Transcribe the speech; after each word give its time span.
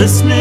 listening 0.00 0.39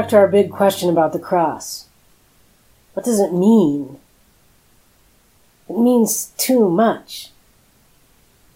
back 0.00 0.08
to 0.08 0.16
our 0.16 0.28
big 0.28 0.50
question 0.50 0.88
about 0.88 1.12
the 1.12 1.18
cross. 1.18 1.86
What 2.94 3.04
does 3.04 3.20
it 3.20 3.34
mean? 3.34 3.98
It 5.68 5.76
means 5.76 6.32
too 6.38 6.70
much. 6.70 7.32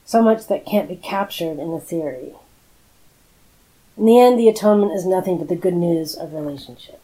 So 0.06 0.22
much 0.22 0.46
that 0.46 0.64
can't 0.64 0.88
be 0.88 0.96
captured 0.96 1.58
in 1.58 1.74
a 1.74 1.80
theory. 1.80 2.32
In 3.98 4.06
the 4.06 4.18
end, 4.18 4.38
the 4.38 4.48
atonement 4.48 4.92
is 4.92 5.04
nothing 5.04 5.36
but 5.36 5.48
the 5.48 5.54
good 5.54 5.74
news 5.74 6.14
of 6.14 6.32
relationship. 6.32 7.02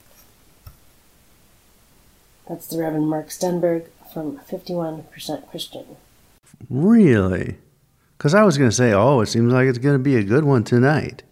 That's 2.48 2.66
the 2.66 2.78
Reverend 2.78 3.10
Mark 3.10 3.28
Stenberg 3.28 3.88
from 4.10 4.38
51% 4.38 5.50
Christian. 5.50 5.84
Really? 6.70 7.58
Because 8.16 8.34
I 8.34 8.44
was 8.44 8.56
going 8.56 8.70
to 8.70 8.76
say, 8.76 8.94
oh, 8.94 9.20
it 9.20 9.26
seems 9.26 9.52
like 9.52 9.68
it's 9.68 9.76
going 9.76 9.96
to 9.96 10.02
be 10.02 10.16
a 10.16 10.24
good 10.24 10.44
one 10.44 10.64
tonight. 10.64 11.24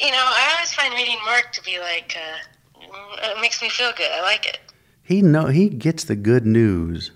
You 0.00 0.10
know, 0.12 0.16
I 0.16 0.54
always 0.54 0.72
find 0.72 0.89
reading 1.00 1.18
Mark 1.24 1.52
to 1.52 1.62
be 1.62 1.78
like, 1.78 2.14
uh, 2.16 2.86
it 3.22 3.40
makes 3.40 3.62
me 3.62 3.70
feel 3.70 3.90
good. 3.96 4.10
I 4.12 4.20
like 4.20 4.46
it. 4.46 4.58
He 5.02 5.22
know 5.22 5.46
he 5.46 5.68
gets 5.68 6.04
the 6.04 6.16
good 6.16 6.44
news. 6.44 7.10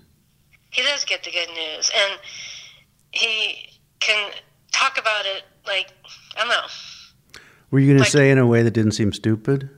He 0.71 0.81
does 0.81 1.05
get 1.05 1.23
the 1.23 1.31
good 1.31 1.49
news, 1.49 1.91
and 1.95 2.19
he 3.11 3.69
can 3.99 4.31
talk 4.71 4.97
about 4.97 5.25
it 5.25 5.43
like 5.67 5.91
I 6.35 6.41
don't 6.41 6.49
know. 6.49 7.41
Were 7.71 7.79
you 7.79 7.93
going 7.93 8.03
to 8.03 8.09
say 8.09 8.31
in 8.31 8.37
a 8.37 8.47
way 8.47 8.63
that 8.63 8.71
didn't 8.71 8.91
seem 8.91 9.13
stupid? 9.13 9.69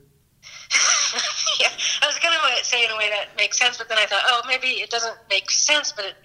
yeah, 1.60 1.68
I 2.02 2.06
was 2.06 2.18
gonna 2.18 2.36
say 2.62 2.84
in 2.84 2.90
a 2.90 2.96
way 2.96 3.08
that 3.10 3.36
makes 3.36 3.58
sense, 3.58 3.76
but 3.78 3.88
then 3.88 3.98
I 3.98 4.06
thought, 4.06 4.22
oh, 4.26 4.42
maybe 4.46 4.68
it 4.68 4.90
doesn't 4.90 5.16
make 5.30 5.50
sense, 5.50 5.92
but 5.92 6.04
it 6.04 6.16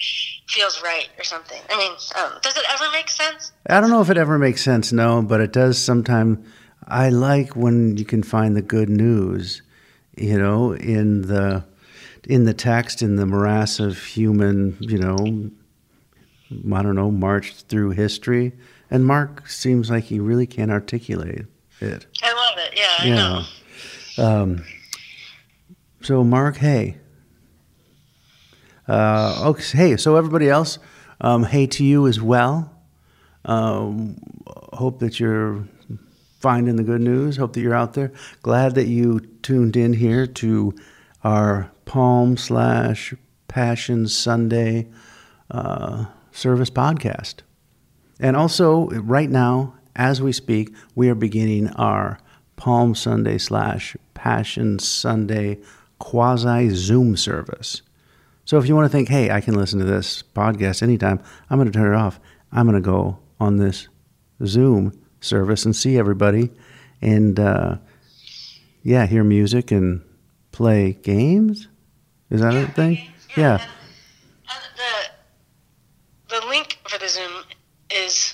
feels 0.48 0.82
right 0.82 1.10
or 1.18 1.24
something. 1.24 1.62
I 1.70 1.78
mean, 1.78 1.92
um, 2.16 2.40
does 2.42 2.58
it 2.58 2.64
ever 2.74 2.92
make 2.92 3.10
sense? 3.10 3.52
I 3.68 3.80
don't 3.82 3.90
know 3.90 4.02
if 4.02 4.10
it 4.10 4.18
ever 4.18 4.40
makes 4.40 4.64
sense, 4.64 4.92
no, 4.92 5.22
but 5.22 5.42
it 5.42 5.54
does 5.54 5.78
sometime. 5.78 6.46
I 6.88 7.10
like 7.10 7.56
when 7.56 7.98
you 7.98 8.06
can 8.06 8.24
find 8.24 8.56
the 8.56 8.62
good 8.62 8.90
news, 8.90 9.62
you 10.18 10.38
know, 10.38 10.74
in 10.74 11.24
the 11.24 11.64
in 12.26 12.46
the 12.46 12.54
text, 12.54 13.02
in 13.02 13.16
the 13.16 13.26
morass 13.26 13.80
of 13.80 14.02
human, 14.02 14.78
you 14.80 14.98
know, 14.98 15.18
I 16.76 16.82
don't 16.82 16.96
know, 16.96 17.12
march 17.12 17.54
through 17.64 17.92
history. 17.92 18.54
And 18.90 19.06
Mark 19.06 19.48
seems 19.50 19.90
like 19.90 20.06
he 20.06 20.20
really 20.20 20.46
can't 20.46 20.72
articulate 20.72 21.46
it. 21.82 22.06
I 22.22 22.34
love 22.34 22.58
it. 22.58 22.74
Yeah, 22.78 22.96
I 23.00 23.10
know. 23.10 23.44
Yeah. 24.18 24.42
Um, 24.42 24.66
so, 26.02 26.24
Mark, 26.24 26.58
hey. 26.58 26.98
Uh, 28.88 29.46
okay, 29.48 29.64
hey, 29.78 29.98
so 29.98 30.16
everybody 30.18 30.50
else, 30.50 30.78
um, 31.22 31.44
hey 31.44 31.66
to 31.68 31.84
you 31.84 32.08
as 32.08 32.22
well. 32.22 32.70
Um, 33.46 34.18
hope 34.74 35.00
that 35.00 35.20
you're 35.20 35.68
finding 36.44 36.76
the 36.76 36.84
good 36.84 37.00
news. 37.00 37.38
Hope 37.38 37.54
that 37.54 37.62
you're 37.62 37.74
out 37.74 37.94
there. 37.94 38.12
Glad 38.42 38.76
that 38.76 38.88
you 38.88 39.22
tuned 39.44 39.78
in 39.78 39.94
here 39.94 40.28
to 40.28 40.76
our 41.24 41.72
Palm 41.86 42.36
slash 42.36 43.14
Passion 43.48 44.10
Sunday 44.10 44.90
uh, 45.50 46.06
service 46.34 46.70
podcast. 46.70 47.36
And 48.20 48.36
also, 48.36 48.90
right 48.90 49.30
now, 49.30 49.76
as 49.96 50.22
we 50.22 50.34
speak, 50.34 50.76
we 50.96 51.08
are 51.08 51.16
beginning 51.16 51.70
our 51.76 52.20
Palm 52.58 52.94
Sunday 52.94 53.38
slash 53.38 53.96
Passion 54.14 54.80
Sunday 54.80 55.60
quasi 56.00 56.72
Zoom 56.72 57.16
service. 57.16 57.82
So 58.44 58.58
if 58.58 58.68
you 58.68 58.76
want 58.76 58.92
to 58.92 58.96
think, 58.96 59.08
hey, 59.08 59.32
I 59.32 59.40
can 59.40 59.56
listen 59.56 59.80
to 59.80 59.86
this 59.86 60.24
podcast 60.36 60.84
anytime, 60.84 61.22
I'm 61.50 61.58
going 61.58 61.72
to 61.72 61.78
turn 61.78 61.94
it 61.94 61.98
off. 61.98 62.20
I'm 62.52 62.66
going 62.66 62.76
to 62.76 62.86
go 62.86 63.20
on 63.40 63.56
this 63.56 63.88
Zoom 64.46 64.92
service 65.24 65.66
and 65.66 65.76
see 65.76 65.98
everybody 65.98 66.52
and, 67.02 67.40
uh, 67.40 67.78
yeah, 68.84 69.06
hear 69.06 69.24
music 69.24 69.72
and 69.72 70.02
play 70.52 70.94
games. 70.94 71.68
Is 72.30 72.42
that 72.42 72.54
a 72.54 72.68
thing? 72.68 73.00
Yeah. 73.38 73.54
And, 73.54 73.62
and 74.50 74.64
the 76.30 76.40
the 76.40 76.48
link 76.48 76.80
for 76.88 76.98
the 77.00 77.08
Zoom 77.08 77.44
is 77.92 78.34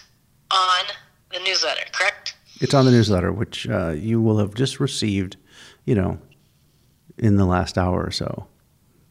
on 0.51 0.85
the 1.31 1.39
newsletter, 1.39 1.83
correct? 1.91 2.35
It's 2.61 2.73
on 2.73 2.85
the 2.85 2.91
newsletter, 2.91 3.31
which 3.31 3.67
uh, 3.67 3.89
you 3.89 4.21
will 4.21 4.37
have 4.39 4.53
just 4.53 4.79
received, 4.79 5.37
you 5.85 5.95
know, 5.95 6.19
in 7.17 7.35
the 7.35 7.45
last 7.45 7.77
hour 7.77 8.03
or 8.03 8.11
so, 8.11 8.47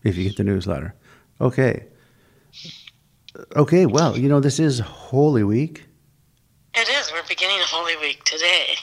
if 0.02 0.16
you 0.16 0.24
get 0.24 0.36
the 0.36 0.44
newsletter. 0.44 0.94
Okay. 1.40 1.86
Okay, 3.54 3.86
well, 3.86 4.18
you 4.18 4.28
know, 4.28 4.40
this 4.40 4.58
is 4.58 4.80
Holy 4.80 5.44
Week. 5.44 5.86
It 6.74 6.88
is. 6.88 7.07
Beginning 7.28 7.58
Holy 7.60 7.96
Week 7.98 8.24
today. 8.24 8.76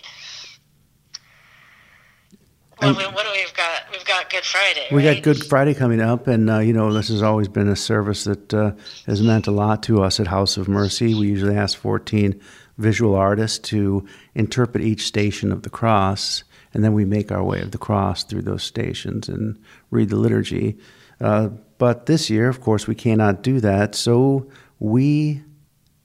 Well, 2.79 2.89
And- 2.89 2.97
we, 2.97 3.03
what 3.05 3.25
do 3.25 3.31
we've 3.33 3.53
got? 3.55 3.81
We've 3.91 4.05
got 4.05 4.29
Good 4.29 4.43
Friday. 4.43 4.87
We 4.91 5.05
right? 5.05 5.15
got 5.15 5.23
Good 5.23 5.45
Friday 5.45 5.73
coming 5.73 6.01
up, 6.01 6.27
and, 6.27 6.49
uh, 6.49 6.59
you 6.59 6.73
know, 6.73 6.93
this 6.93 7.07
has 7.07 7.23
always 7.23 7.47
been 7.47 7.67
a 7.69 7.75
service 7.75 8.25
that 8.25 8.53
uh, 8.53 8.71
has 9.07 9.21
meant 9.21 9.47
a 9.47 9.51
lot 9.51 9.81
to 9.83 10.03
us 10.03 10.19
at 10.19 10.27
House 10.27 10.57
of 10.57 10.67
Mercy. 10.67 11.15
We 11.15 11.27
usually 11.27 11.55
ask 11.55 11.77
14 11.77 12.39
visual 12.77 13.15
artists 13.15 13.57
to 13.69 14.05
interpret 14.35 14.83
each 14.83 15.05
station 15.05 15.51
of 15.51 15.63
the 15.63 15.69
cross, 15.69 16.43
and 16.73 16.83
then 16.83 16.93
we 16.93 17.05
make 17.05 17.31
our 17.31 17.43
way 17.43 17.61
of 17.61 17.71
the 17.71 17.77
cross 17.77 18.23
through 18.23 18.41
those 18.41 18.63
stations 18.63 19.29
and 19.29 19.57
read 19.89 20.09
the 20.09 20.17
liturgy. 20.17 20.77
Uh, 21.21 21.47
but 21.77 22.05
this 22.05 22.29
year, 22.29 22.49
of 22.49 22.59
course, 22.59 22.87
we 22.87 22.95
cannot 22.95 23.41
do 23.41 23.61
that, 23.61 23.95
so 23.95 24.49
we 24.79 25.41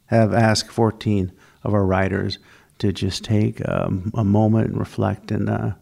have 0.06 0.32
asked 0.32 0.70
14 0.70 1.32
of 1.64 1.74
our 1.74 1.84
writers 1.84 2.38
to 2.78 2.92
just 2.92 3.24
take 3.24 3.66
um, 3.68 4.10
a 4.14 4.24
moment 4.24 4.68
and 4.68 4.78
reflect 4.78 5.30
and 5.30 5.48
uh, 5.48 5.72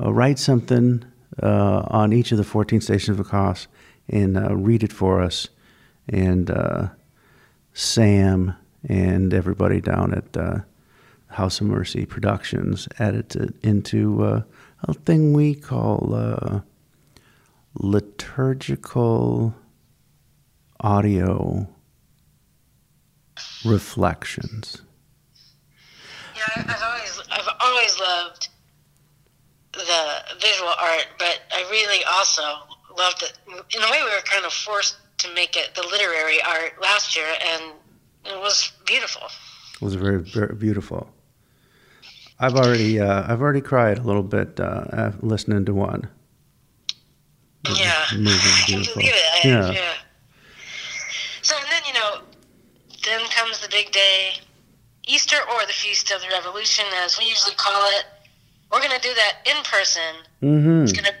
uh, 0.00 0.12
write 0.12 0.38
something 0.38 1.04
uh, 1.42 1.82
on 1.88 2.12
each 2.12 2.32
of 2.32 2.38
the 2.38 2.44
14 2.44 2.80
stations 2.80 3.10
of 3.10 3.24
the 3.24 3.28
cross 3.28 3.66
and 4.08 4.36
uh, 4.36 4.54
read 4.56 4.82
it 4.82 4.92
for 4.92 5.20
us. 5.20 5.48
And 6.08 6.50
uh, 6.50 6.88
Sam 7.72 8.54
and 8.88 9.32
everybody 9.32 9.80
down 9.80 10.14
at 10.14 10.36
uh, 10.36 10.58
House 11.28 11.60
of 11.60 11.66
Mercy 11.66 12.06
Productions 12.06 12.88
edit 12.98 13.36
it 13.36 13.54
into 13.62 14.22
a 14.24 14.94
thing 15.04 15.32
we 15.32 15.54
call 15.54 16.62
liturgical 17.74 19.54
audio 20.80 21.66
reflections. 23.64 24.83
Yeah, 26.36 26.64
I've 26.68 26.82
always, 26.82 27.20
I've 27.30 27.48
always 27.60 28.00
loved 28.00 28.48
the 29.72 30.36
visual 30.40 30.68
art, 30.68 31.06
but 31.18 31.40
I 31.52 31.66
really 31.70 32.04
also 32.04 32.42
loved 32.96 33.22
it. 33.22 33.32
In 33.48 33.82
a 33.82 33.90
way, 33.90 34.02
we 34.02 34.10
were 34.10 34.22
kind 34.24 34.44
of 34.44 34.52
forced 34.52 34.96
to 35.18 35.32
make 35.34 35.56
it 35.56 35.74
the 35.74 35.82
literary 35.82 36.40
art 36.42 36.80
last 36.80 37.16
year, 37.16 37.26
and 37.26 37.72
it 38.24 38.38
was 38.40 38.72
beautiful. 38.86 39.22
It 39.74 39.82
was 39.82 39.94
very, 39.94 40.20
very 40.22 40.54
beautiful. 40.54 41.08
I've 42.38 42.54
already, 42.56 43.00
uh, 43.00 43.24
I've 43.32 43.40
already 43.40 43.60
cried 43.60 43.98
a 43.98 44.02
little 44.02 44.22
bit 44.22 44.58
uh, 44.58 45.12
listening 45.20 45.64
to 45.66 45.74
one. 45.74 46.08
Yeah, 47.68 48.04
moving, 48.12 48.28
I 48.34 48.62
can 48.66 48.74
beautiful. 48.76 48.94
believe 49.02 49.14
it. 49.14 49.44
Yeah. 49.44 49.70
yeah. 49.72 49.92
So 51.42 51.56
and 51.56 51.66
then 51.70 51.82
you 51.86 51.94
know, 51.94 52.20
then 53.04 53.20
comes 53.30 53.60
the 53.60 53.68
big 53.68 53.90
day, 53.92 54.32
Easter 55.06 55.36
or 55.52 55.66
the 55.66 55.72
Feast 55.72 56.10
of 56.10 56.20
the 56.22 56.28
Revolution, 56.28 56.84
as 57.04 57.18
we 57.18 57.26
usually 57.26 57.54
call 57.54 57.82
it. 57.98 58.04
We're 58.72 58.80
gonna 58.80 58.98
do 59.00 59.14
that 59.14 59.46
in 59.46 59.62
person. 59.64 60.14
Mm-hmm. 60.42 60.82
It's 60.82 60.92
gonna 60.92 61.14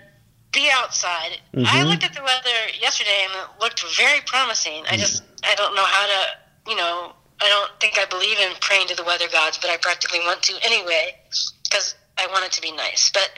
be 0.52 0.70
outside. 0.72 1.38
I 1.56 1.82
looked 1.82 2.04
at 2.04 2.14
the 2.14 2.22
weather 2.22 2.58
yesterday 2.80 3.24
and 3.24 3.32
it 3.32 3.60
looked 3.60 3.84
very 3.96 4.20
promising. 4.26 4.84
I 4.88 4.96
just 4.96 5.22
I 5.44 5.54
don't 5.54 5.74
know 5.74 5.84
how 5.84 6.06
to 6.06 6.70
you 6.70 6.76
know 6.76 7.12
I 7.40 7.48
don't 7.48 7.70
think 7.80 7.98
I 7.98 8.06
believe 8.06 8.38
in 8.38 8.52
praying 8.60 8.88
to 8.88 8.96
the 8.96 9.04
weather 9.04 9.28
gods, 9.30 9.58
but 9.58 9.70
I 9.70 9.76
practically 9.76 10.20
want 10.20 10.42
to 10.44 10.54
anyway 10.64 11.16
because 11.64 11.94
I 12.16 12.26
want 12.28 12.44
it 12.44 12.52
to 12.52 12.62
be 12.62 12.72
nice. 12.72 13.10
But 13.10 13.30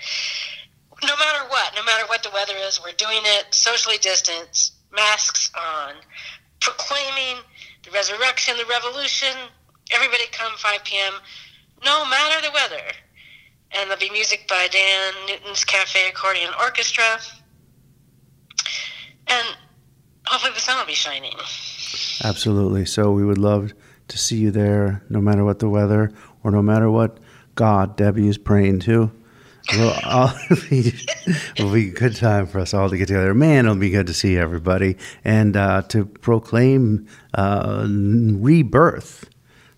no 1.03 1.17
matter 1.17 1.49
what, 1.49 1.75
no 1.75 1.85
matter 1.85 2.07
what 2.07 2.23
the 2.23 2.31
weather 2.31 2.55
is, 2.57 2.81
we're 2.83 2.93
doing 2.93 3.21
it 3.23 3.53
socially 3.53 3.99
distanced, 3.99 4.75
masks 4.93 5.51
on, 5.57 5.95
proclaiming 6.61 7.43
the 7.85 7.91
resurrection, 7.91 8.57
the 8.57 8.67
revolution. 8.67 9.35
Everybody 9.93 10.25
come 10.33 10.53
5 10.57 10.85
p.m. 10.85 11.15
No 11.85 12.05
matter 12.07 12.47
the 12.47 12.53
weather, 12.53 12.83
And 13.73 13.91
there'll 13.91 14.01
be 14.01 14.11
music 14.11 14.47
by 14.49 14.69
Dan 14.71 15.13
Newton's 15.29 15.65
Cafe 15.65 16.09
Accordion 16.09 16.51
Orchestra. 16.61 17.19
And 19.29 19.57
hopefully 20.27 20.53
the 20.55 20.61
sun 20.61 20.79
will 20.79 20.87
be 20.87 20.95
shining. 20.95 21.35
Absolutely. 22.25 22.87
So 22.87 23.13
we 23.13 23.25
would 23.25 23.39
love 23.39 23.73
to 24.09 24.19
see 24.19 24.39
you 24.39 24.51
there, 24.51 25.03
no 25.09 25.21
matter 25.21 25.45
what 25.45 25.59
the 25.59 25.69
weather 25.69 26.13
or 26.43 26.51
no 26.51 26.63
matter 26.63 26.91
what 26.91 27.19
God 27.55 27.97
Debbie 27.97 28.29
is 28.29 28.39
praying 28.39 28.81
to. 28.81 29.11
Well, 29.73 29.99
I'll 30.05 30.39
it'll 30.71 31.73
be 31.73 31.89
a 31.89 31.93
good 31.93 32.15
time 32.15 32.47
for 32.47 32.61
us 32.61 32.73
all 32.73 32.89
to 32.89 32.97
get 32.97 33.09
together. 33.09 33.35
Man, 33.35 33.65
it'll 33.67 33.77
be 33.77 33.91
good 33.91 34.07
to 34.07 34.15
see 34.15 34.37
everybody 34.37 34.97
and 35.25 35.57
uh, 35.57 35.83
to 35.89 36.07
proclaim 36.07 37.09
uh, 37.35 37.85
rebirth. 37.89 39.29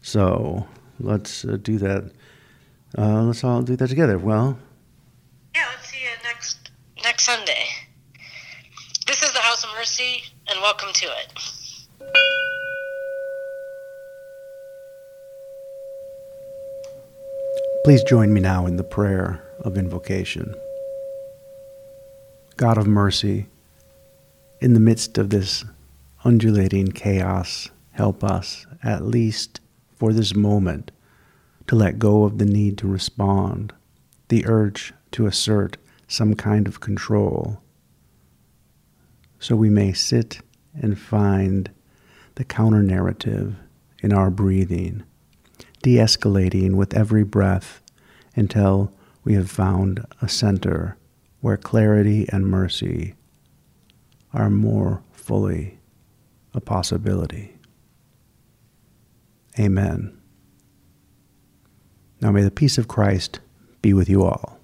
So 0.03 0.67
let's 1.01 1.45
uh, 1.45 1.59
do 1.61 1.79
that. 1.79 2.11
Uh, 2.97 3.23
let's 3.25 3.45
all 3.45 3.63
do 3.63 3.77
that 3.77 3.89
together. 3.89 4.19
Well, 4.19 4.59
Yeah, 5.55 5.67
let's 5.71 5.89
see 5.89 5.99
you 5.99 6.11
next 6.25 6.71
next 7.05 7.25
Sunday. 7.25 7.65
This 9.07 9.23
is 9.23 9.33
the 9.33 9.41
House 9.41 9.65
of 9.65 9.71
Mercy, 9.77 10.23
and 10.49 10.61
welcome 10.61 10.91
to 10.93 11.07
it. 11.07 11.33
Please 17.85 18.03
join 18.03 18.35
me 18.35 18.41
now 18.41 18.67
in 18.67 18.77
the 18.77 18.85
prayer 18.85 19.43
of 19.61 19.79
invocation. 19.79 20.55
God 22.57 22.77
of 22.77 22.87
mercy, 22.87 23.47
in 24.61 24.75
the 24.75 24.81
midst 24.81 25.17
of 25.17 25.31
this 25.31 25.65
undulating 26.25 26.89
chaos, 26.89 27.71
help 27.93 28.23
us, 28.23 28.67
at 28.83 29.05
least 29.07 29.61
for 29.99 30.13
this 30.13 30.35
moment, 30.35 30.91
to 31.67 31.75
let 31.75 31.99
go 31.99 32.25
of 32.25 32.39
the 32.39 32.45
need 32.45 32.79
to 32.79 32.87
respond, 32.87 33.73
the 34.29 34.47
urge 34.47 34.93
to 35.13 35.27
assert 35.27 35.77
some 36.07 36.35
kind 36.35 36.67
of 36.67 36.81
control, 36.81 37.61
so 39.39 39.55
we 39.55 39.71
may 39.71 39.93
sit 39.93 40.41
and 40.75 40.99
find 40.99 41.71
the 42.37 42.45
counter 42.45 42.83
narrative 42.83 43.57
in 44.03 44.13
our 44.13 44.31
breathing 44.31 45.05
de 45.83 45.97
escalating 45.97 46.75
with 46.75 46.95
every 46.95 47.25
breath 47.25 47.81
until 48.35 48.93
we 49.25 49.35
have 49.35 49.51
found 49.51 50.05
a 50.21 50.29
center 50.29 50.97
where 51.41 51.57
clarity 51.57 52.27
and 52.31 52.47
mercy 52.47 53.15
are 54.33 54.51
more 54.51 55.03
fully 55.13 55.79
a 56.55 56.61
possibility. 56.61 57.58
Amen. 59.59 60.17
Now 62.21 62.31
may 62.31 62.43
the 62.43 62.51
peace 62.51 62.79
of 62.79 62.89
Christ 62.89 63.41
be 63.83 63.93
with 63.93 64.09
you 64.09 64.25
all, 64.25 64.59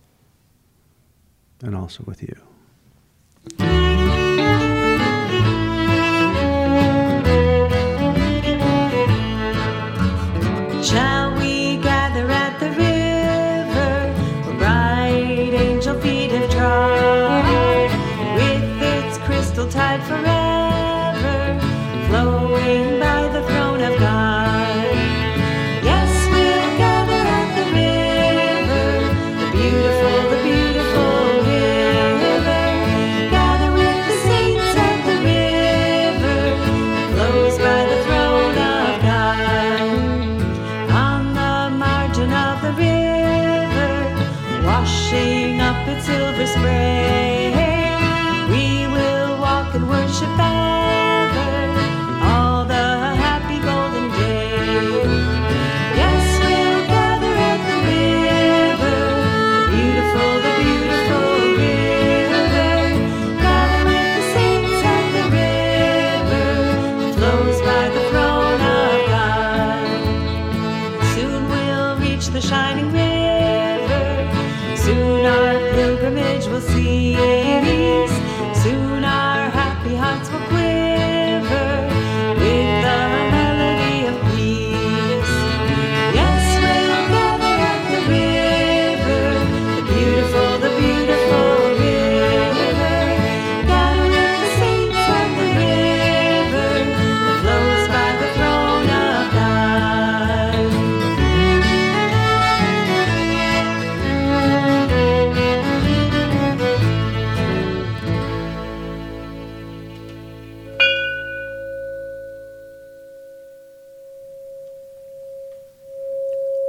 and 1.63 1.77
also 1.77 2.05
with 2.07 2.23
you. 2.23 4.24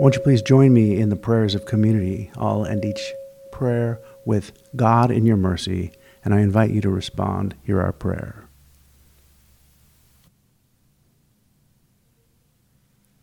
Won't 0.05 0.13
you 0.13 0.21
please 0.21 0.43
join 0.43 0.71
me 0.71 0.99
in 1.01 1.09
the 1.09 1.15
prayers 1.15 1.55
of 1.55 1.65
community? 1.65 2.29
I'll 2.37 2.63
end 2.63 2.85
each 2.85 3.11
prayer 3.51 3.99
with 4.23 4.51
God 4.75 5.09
in 5.09 5.25
your 5.25 5.35
mercy, 5.35 5.93
and 6.23 6.31
I 6.31 6.41
invite 6.41 6.69
you 6.69 6.79
to 6.81 6.91
respond. 6.91 7.55
Hear 7.63 7.81
our 7.81 7.91
prayer. 7.91 8.47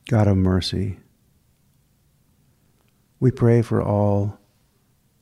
God 0.08 0.26
of 0.26 0.36
mercy, 0.36 0.98
we 3.20 3.30
pray 3.30 3.62
for 3.62 3.80
all 3.80 4.40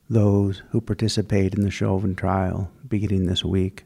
those 0.08 0.62
who 0.70 0.80
participate 0.80 1.52
in 1.52 1.61
the 1.61 1.70
Chauvin 1.70 2.16
trial 2.16 2.70
beginning 2.88 3.26
this 3.26 3.44
week, 3.44 3.85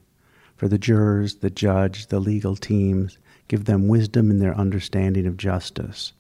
for 0.54 0.68
the 0.68 0.78
jurors, 0.78 1.38
the 1.38 1.50
judge, 1.50 2.06
the 2.06 2.20
legal 2.20 2.54
teams. 2.54 3.18
Give 3.48 3.64
them 3.64 3.88
wisdom 3.88 4.30
in 4.30 4.38
their 4.38 4.56
understanding 4.56 5.26
of 5.26 5.36
justice 5.36 6.12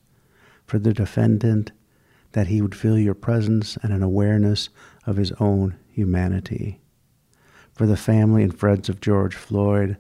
for 0.66 0.78
the 0.78 0.92
defendant 0.92 1.72
that 2.32 2.48
he 2.48 2.60
would 2.60 2.74
feel 2.74 2.98
your 2.98 3.14
presence 3.14 3.76
and 3.82 3.92
an 3.92 4.02
awareness 4.02 4.68
of 5.06 5.16
his 5.16 5.32
own 5.40 5.76
humanity. 5.88 6.80
For 7.72 7.86
the 7.86 7.96
family 7.96 8.42
and 8.42 8.56
friends 8.56 8.88
of 8.88 9.00
George 9.00 9.34
Floyd, 9.34 9.96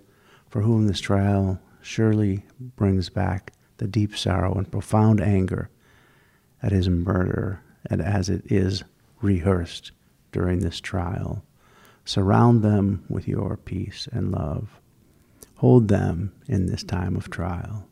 for 0.48 0.62
whom 0.62 0.86
this 0.86 1.00
trial 1.00 1.60
surely 1.80 2.44
brings 2.58 3.08
back 3.08 3.52
the 3.78 3.86
deep 3.86 4.16
sorrow 4.16 4.54
and 4.54 4.70
profound 4.70 5.20
anger 5.20 5.70
at 6.62 6.72
his 6.72 6.88
murder 6.88 7.60
and 7.90 8.00
as 8.00 8.28
it 8.28 8.42
is 8.50 8.84
rehearsed 9.20 9.92
during 10.32 10.60
this 10.60 10.80
trial. 10.80 11.44
Surround 12.04 12.62
them 12.62 13.04
with 13.08 13.26
your 13.28 13.56
peace 13.56 14.08
and 14.12 14.32
love. 14.32 14.80
Hold 15.56 15.88
them 15.88 16.32
in 16.48 16.66
this 16.66 16.82
time 16.82 17.16
of 17.16 17.30
trial. 17.30 17.88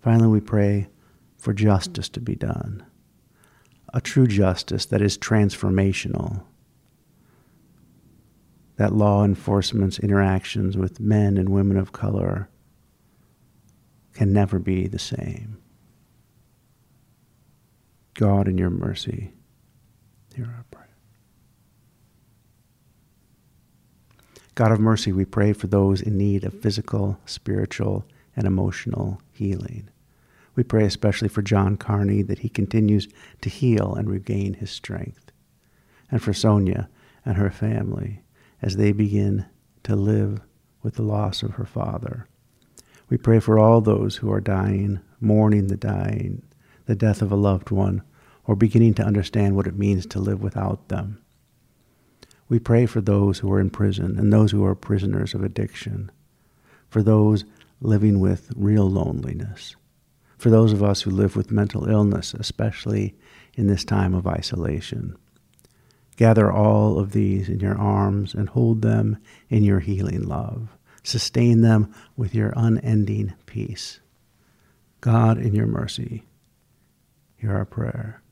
Finally, 0.00 0.28
we 0.28 0.40
pray 0.40 0.88
for 1.38 1.52
justice 1.52 2.08
to 2.10 2.20
be 2.20 2.34
done, 2.34 2.84
a 3.94 4.00
true 4.00 4.26
justice 4.26 4.84
that 4.86 5.00
is 5.00 5.16
transformational, 5.16 6.42
that 8.76 8.92
law 8.92 9.24
enforcement's 9.24 9.98
interactions 9.98 10.76
with 10.76 11.00
men 11.00 11.36
and 11.36 11.48
women 11.48 11.76
of 11.76 11.92
color 11.92 12.48
can 14.12 14.32
never 14.32 14.58
be 14.58 14.86
the 14.86 14.98
same. 14.98 15.58
God, 18.14 18.48
in 18.48 18.58
your 18.58 18.70
mercy, 18.70 19.32
hear 20.34 20.46
our 20.46 20.64
prayer. 20.72 20.88
God 24.56 24.72
of 24.72 24.80
mercy, 24.80 25.12
we 25.12 25.24
pray 25.24 25.52
for 25.52 25.68
those 25.68 26.00
in 26.00 26.18
need 26.18 26.42
of 26.42 26.60
physical, 26.60 27.20
spiritual, 27.26 28.04
and 28.34 28.44
emotional 28.44 29.22
healing. 29.30 29.88
We 30.58 30.64
pray 30.64 30.86
especially 30.86 31.28
for 31.28 31.40
John 31.40 31.76
Carney 31.76 32.20
that 32.22 32.40
he 32.40 32.48
continues 32.48 33.06
to 33.42 33.48
heal 33.48 33.94
and 33.94 34.10
regain 34.10 34.54
his 34.54 34.72
strength, 34.72 35.30
and 36.10 36.20
for 36.20 36.32
Sonia 36.32 36.88
and 37.24 37.36
her 37.36 37.48
family 37.48 38.22
as 38.60 38.74
they 38.74 38.90
begin 38.90 39.46
to 39.84 39.94
live 39.94 40.40
with 40.82 40.96
the 40.96 41.04
loss 41.04 41.44
of 41.44 41.52
her 41.52 41.64
father. 41.64 42.26
We 43.08 43.18
pray 43.18 43.38
for 43.38 43.56
all 43.56 43.80
those 43.80 44.16
who 44.16 44.32
are 44.32 44.40
dying, 44.40 44.98
mourning 45.20 45.68
the 45.68 45.76
dying, 45.76 46.42
the 46.86 46.96
death 46.96 47.22
of 47.22 47.30
a 47.30 47.36
loved 47.36 47.70
one, 47.70 48.02
or 48.44 48.56
beginning 48.56 48.94
to 48.94 49.04
understand 49.04 49.54
what 49.54 49.68
it 49.68 49.78
means 49.78 50.06
to 50.06 50.18
live 50.18 50.42
without 50.42 50.88
them. 50.88 51.22
We 52.48 52.58
pray 52.58 52.86
for 52.86 53.00
those 53.00 53.38
who 53.38 53.52
are 53.52 53.60
in 53.60 53.70
prison 53.70 54.18
and 54.18 54.32
those 54.32 54.50
who 54.50 54.64
are 54.64 54.74
prisoners 54.74 55.34
of 55.34 55.44
addiction, 55.44 56.10
for 56.88 57.00
those 57.00 57.44
living 57.80 58.18
with 58.18 58.50
real 58.56 58.90
loneliness, 58.90 59.76
for 60.38 60.50
those 60.50 60.72
of 60.72 60.82
us 60.82 61.02
who 61.02 61.10
live 61.10 61.36
with 61.36 61.50
mental 61.50 61.88
illness, 61.88 62.32
especially 62.34 63.14
in 63.54 63.66
this 63.66 63.84
time 63.84 64.14
of 64.14 64.26
isolation. 64.26 65.16
Gather 66.16 66.50
all 66.50 66.98
of 66.98 67.12
these 67.12 67.48
in 67.48 67.60
your 67.60 67.76
arms 67.76 68.34
and 68.34 68.48
hold 68.48 68.82
them 68.82 69.18
in 69.48 69.62
your 69.62 69.80
healing 69.80 70.22
love. 70.22 70.68
Sustain 71.02 71.60
them 71.60 71.92
with 72.16 72.34
your 72.34 72.52
unending 72.56 73.34
peace. 73.46 74.00
God, 75.00 75.38
in 75.38 75.54
your 75.54 75.66
mercy, 75.66 76.24
hear 77.36 77.52
our 77.52 77.64
prayer. 77.64 78.22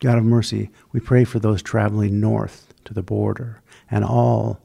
God 0.00 0.18
of 0.18 0.24
mercy, 0.24 0.70
we 0.92 1.00
pray 1.00 1.24
for 1.24 1.38
those 1.38 1.62
traveling 1.62 2.20
north 2.20 2.72
to 2.84 2.94
the 2.94 3.02
border 3.02 3.62
and 3.90 4.04
all 4.04 4.60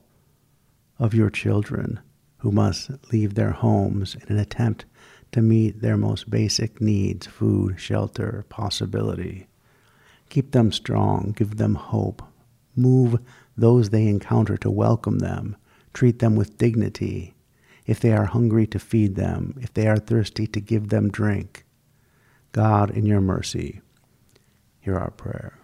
of 1.00 1.14
your 1.14 1.30
children 1.30 2.00
who 2.38 2.52
must 2.52 2.92
leave 3.12 3.34
their 3.36 3.52
homes 3.52 4.16
in 4.16 4.36
an 4.36 4.40
attempt 4.40 4.86
to 5.32 5.42
meet 5.42 5.82
their 5.82 5.98
most 5.98 6.30
basic 6.30 6.82
needs 6.82 7.28
food, 7.28 7.80
shelter, 7.80 8.46
possibility. 8.50 9.48
Keep 10.30 10.52
them 10.52 10.72
strong, 10.72 11.34
give 11.36 11.58
them 11.58 11.76
hope. 11.76 12.22
Move 12.76 13.20
those 13.58 13.90
they 13.90 14.08
encounter 14.08 14.58
to 14.58 14.70
welcome 14.72 15.20
them, 15.20 15.56
treat 15.94 16.20
them 16.20 16.36
with 16.36 16.58
dignity. 16.58 17.34
If 17.86 18.00
they 18.00 18.14
are 18.14 18.26
hungry, 18.26 18.68
to 18.68 18.80
feed 18.80 19.16
them. 19.16 19.58
If 19.60 19.74
they 19.74 19.88
are 19.88 19.98
thirsty, 19.98 20.48
to 20.48 20.62
give 20.62 20.90
them 20.90 21.10
drink. 21.10 21.66
God, 22.52 22.92
in 22.92 23.06
your 23.06 23.22
mercy, 23.22 23.82
hear 24.80 24.98
our 24.98 25.12
prayer. 25.12 25.58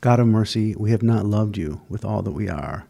God 0.00 0.20
of 0.20 0.28
mercy, 0.28 0.74
we 0.76 0.92
have 0.92 1.02
not 1.02 1.26
loved 1.26 1.56
you 1.56 1.82
with 1.88 2.04
all 2.04 2.22
that 2.22 2.32
we 2.32 2.48
are. 2.48 2.86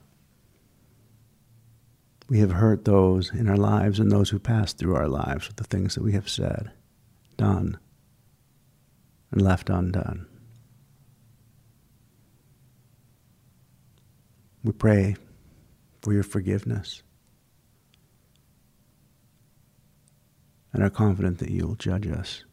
We 2.29 2.41
have 2.41 2.53
hurt 2.53 2.85
those 2.85 3.33
in 3.33 3.49
our 3.49 3.57
lives 3.57 3.99
and 3.99 4.13
those 4.13 4.29
who 4.29 4.39
pass 4.39 4.75
through 4.75 4.97
our 4.97 5.09
lives 5.09 5.49
with 5.49 5.57
the 5.57 5.65
things 5.65 5.95
that 5.95 6.03
we 6.03 6.13
have 6.13 6.29
said, 6.29 6.71
done, 7.39 7.79
and 9.31 9.41
left 9.41 9.71
undone. 9.71 10.27
We 14.63 14.73
pray 14.73 15.17
for 16.03 16.13
your 16.13 16.23
forgiveness 16.23 17.03
and 20.73 20.83
are 20.83 20.91
confident 20.91 21.39
that 21.39 21.51
you 21.51 21.67
will 21.67 21.77
judge 21.77 22.07
us 22.07 22.45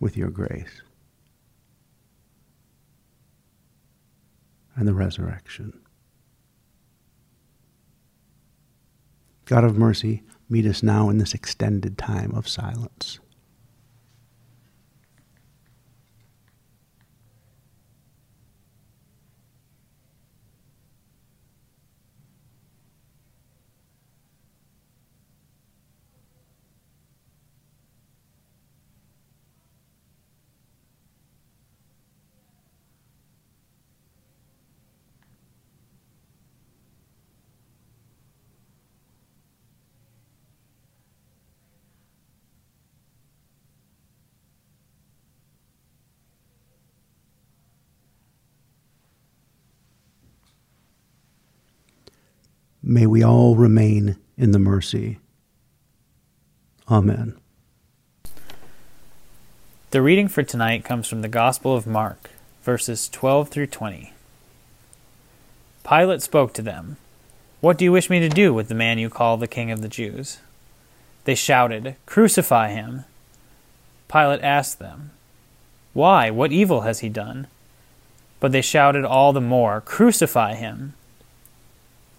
with 0.00 0.16
your 0.16 0.30
grace 0.30 0.80
and 4.74 4.88
the 4.88 4.94
resurrection. 4.94 5.81
God 9.44 9.64
of 9.64 9.76
mercy, 9.76 10.22
meet 10.48 10.66
us 10.66 10.82
now 10.82 11.08
in 11.08 11.18
this 11.18 11.34
extended 11.34 11.98
time 11.98 12.32
of 12.34 12.48
silence. 12.48 13.18
May 52.84 53.06
we 53.06 53.22
all 53.22 53.54
remain 53.54 54.16
in 54.36 54.50
the 54.50 54.58
mercy. 54.58 55.20
Amen. 56.90 57.38
The 59.92 60.02
reading 60.02 60.26
for 60.26 60.42
tonight 60.42 60.84
comes 60.84 61.06
from 61.06 61.22
the 61.22 61.28
Gospel 61.28 61.76
of 61.76 61.86
Mark, 61.86 62.30
verses 62.64 63.08
12 63.08 63.50
through 63.50 63.68
20. 63.68 64.12
Pilate 65.88 66.22
spoke 66.22 66.52
to 66.54 66.62
them, 66.62 66.96
What 67.60 67.78
do 67.78 67.84
you 67.84 67.92
wish 67.92 68.10
me 68.10 68.18
to 68.18 68.28
do 68.28 68.52
with 68.52 68.66
the 68.66 68.74
man 68.74 68.98
you 68.98 69.08
call 69.08 69.36
the 69.36 69.46
King 69.46 69.70
of 69.70 69.80
the 69.80 69.88
Jews? 69.88 70.38
They 71.22 71.36
shouted, 71.36 71.94
Crucify 72.04 72.70
him. 72.70 73.04
Pilate 74.08 74.42
asked 74.42 74.80
them, 74.80 75.12
Why? 75.92 76.30
What 76.30 76.50
evil 76.50 76.80
has 76.80 76.98
he 76.98 77.08
done? 77.08 77.46
But 78.40 78.50
they 78.50 78.62
shouted 78.62 79.04
all 79.04 79.32
the 79.32 79.40
more, 79.40 79.80
Crucify 79.80 80.54
him. 80.54 80.94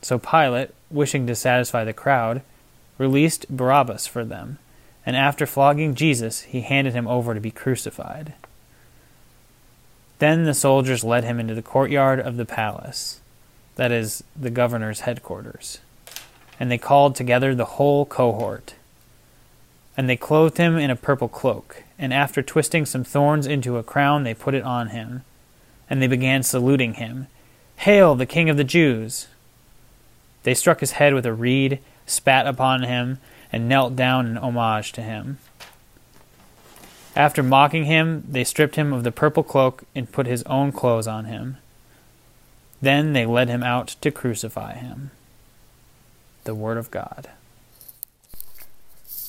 So 0.04 0.20
Pilate, 0.20 0.72
wishing 0.92 1.26
to 1.28 1.36
satisfy 1.36 1.86
the 1.86 1.94
crowd, 1.94 2.42
released 2.98 3.50
Barabbas 3.50 4.06
for 4.06 4.26
them, 4.26 4.60
and 5.06 5.16
after 5.16 5.46
flogging 5.46 5.96
Jesus, 5.96 6.42
he 6.42 6.62
handed 6.62 6.94
him 6.94 7.08
over 7.08 7.34
to 7.34 7.40
be 7.40 7.52
crucified. 7.52 8.34
Then 10.20 10.44
the 10.44 10.54
soldiers 10.54 11.06
led 11.06 11.24
him 11.24 11.40
into 11.40 11.56
the 11.56 11.62
courtyard 11.62 12.20
of 12.20 12.36
the 12.36 12.46
palace, 12.46 13.22
that 13.76 13.94
is, 13.94 14.24
the 14.36 14.50
governor's 14.50 15.02
headquarters, 15.02 15.80
and 16.60 16.70
they 16.70 16.78
called 16.78 17.16
together 17.16 17.56
the 17.56 17.66
whole 17.66 18.06
cohort. 18.06 18.76
And 19.96 20.10
they 20.10 20.18
clothed 20.18 20.58
him 20.58 20.78
in 20.78 20.90
a 20.90 20.98
purple 20.98 21.30
cloak, 21.30 21.84
and 21.98 22.14
after 22.14 22.42
twisting 22.42 22.86
some 22.86 23.06
thorns 23.06 23.48
into 23.48 23.78
a 23.78 23.84
crown, 23.84 24.24
they 24.24 24.34
put 24.34 24.54
it 24.54 24.64
on 24.64 24.90
him. 24.90 25.24
And 25.90 26.02
they 26.02 26.08
began 26.08 26.44
saluting 26.44 26.96
him 26.96 27.28
Hail, 27.78 28.16
the 28.16 28.26
King 28.26 28.50
of 28.50 28.58
the 28.58 28.64
Jews! 28.64 29.28
They 30.44 30.54
struck 30.54 30.80
his 30.80 30.94
head 30.94 31.14
with 31.14 31.26
a 31.26 31.34
reed, 31.34 31.80
spat 32.06 32.48
upon 32.48 32.84
him, 32.84 33.20
and 33.52 33.70
knelt 33.70 33.96
down 33.96 34.28
in 34.28 34.38
homage 34.38 34.92
to 34.94 35.02
him. 35.02 35.40
After 37.16 37.44
mocking 37.44 37.86
him, 37.86 38.24
they 38.28 38.44
stripped 38.44 38.76
him 38.76 38.92
of 38.92 39.04
the 39.04 39.12
purple 39.12 39.44
cloak 39.44 39.84
and 39.94 40.12
put 40.12 40.26
his 40.26 40.44
own 40.44 40.72
clothes 40.72 41.08
on 41.08 41.26
him. 41.26 41.58
Then 42.82 43.14
they 43.14 43.26
led 43.26 43.50
him 43.50 43.64
out 43.64 43.96
to 44.02 44.12
crucify 44.12 44.74
him. 44.74 45.12
The 46.44 46.56
Word 46.56 46.78
of 46.78 46.92
God. 46.92 47.30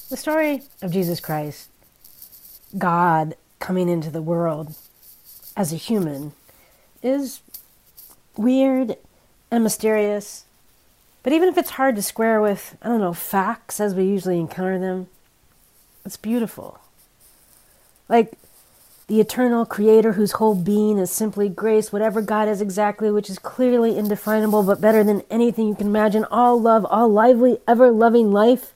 The 0.09 0.16
story 0.16 0.62
of 0.83 0.90
Jesus 0.90 1.21
Christ, 1.21 1.68
God 2.76 3.37
coming 3.59 3.88
into 3.88 4.11
the 4.11 4.23
world 4.23 4.75
as 5.56 5.73
a 5.73 5.76
human, 5.76 6.33
is 7.02 7.40
weird 8.37 8.97
and 9.50 9.62
mysterious. 9.62 10.44
But 11.24 11.32
even 11.32 11.48
if 11.48 11.56
it's 11.56 11.70
hard 11.70 11.96
to 11.96 12.02
square 12.02 12.40
with, 12.40 12.76
I 12.82 12.88
don't 12.88 13.00
know, 13.00 13.14
facts 13.14 13.80
as 13.80 13.94
we 13.94 14.04
usually 14.04 14.38
encounter 14.38 14.78
them, 14.78 15.08
it's 16.04 16.18
beautiful. 16.18 16.78
Like 18.10 18.34
the 19.06 19.20
eternal 19.20 19.64
creator 19.64 20.12
whose 20.12 20.32
whole 20.32 20.54
being 20.54 20.98
is 20.98 21.10
simply 21.10 21.48
grace, 21.48 21.90
whatever 21.90 22.20
God 22.20 22.46
is 22.46 22.60
exactly, 22.60 23.10
which 23.10 23.30
is 23.30 23.38
clearly 23.38 23.96
indefinable 23.96 24.62
but 24.62 24.82
better 24.82 25.02
than 25.02 25.22
anything 25.30 25.66
you 25.66 25.74
can 25.74 25.86
imagine, 25.86 26.26
all 26.30 26.60
love, 26.60 26.86
all 26.90 27.08
lively, 27.08 27.56
ever 27.66 27.90
loving 27.90 28.30
life 28.30 28.74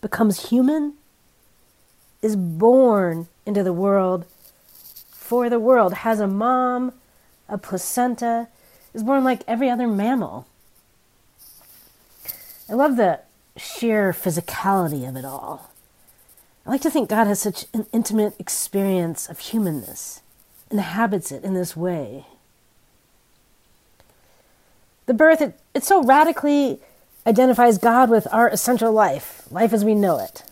becomes 0.00 0.50
human, 0.50 0.94
is 2.22 2.36
born 2.36 3.26
into 3.44 3.64
the 3.64 3.72
world 3.72 4.24
for 5.10 5.50
the 5.50 5.58
world, 5.58 5.94
has 5.94 6.20
a 6.20 6.28
mom, 6.28 6.92
a 7.48 7.58
placenta, 7.58 8.46
is 8.94 9.02
born 9.02 9.24
like 9.24 9.42
every 9.48 9.68
other 9.68 9.88
mammal. 9.88 10.46
I 12.68 12.74
love 12.74 12.96
the 12.96 13.20
sheer 13.56 14.12
physicality 14.12 15.08
of 15.08 15.16
it 15.16 15.24
all. 15.24 15.70
I 16.66 16.70
like 16.70 16.80
to 16.82 16.90
think 16.90 17.08
God 17.08 17.26
has 17.26 17.40
such 17.40 17.66
an 17.72 17.86
intimate 17.92 18.34
experience 18.38 19.28
of 19.28 19.38
humanness, 19.38 20.20
inhabits 20.70 21.30
it 21.30 21.44
in 21.44 21.54
this 21.54 21.76
way. 21.76 22.26
The 25.06 25.14
birth, 25.14 25.40
it, 25.40 25.58
it's 25.74 25.86
so 25.86 26.02
radically 26.02 26.80
identifies 27.24 27.78
God 27.78 28.10
with 28.10 28.26
our 28.32 28.48
essential 28.48 28.92
life, 28.92 29.44
life 29.50 29.72
as 29.72 29.84
we 29.84 29.94
know 29.94 30.18
it 30.18 30.42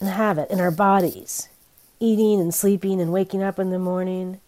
and 0.00 0.08
have 0.08 0.38
it 0.38 0.50
in 0.50 0.60
our 0.60 0.70
bodies, 0.70 1.48
eating 2.00 2.40
and 2.40 2.54
sleeping 2.54 3.00
and 3.00 3.12
waking 3.12 3.42
up 3.42 3.58
in 3.58 3.70
the 3.70 3.78
morning. 3.78 4.40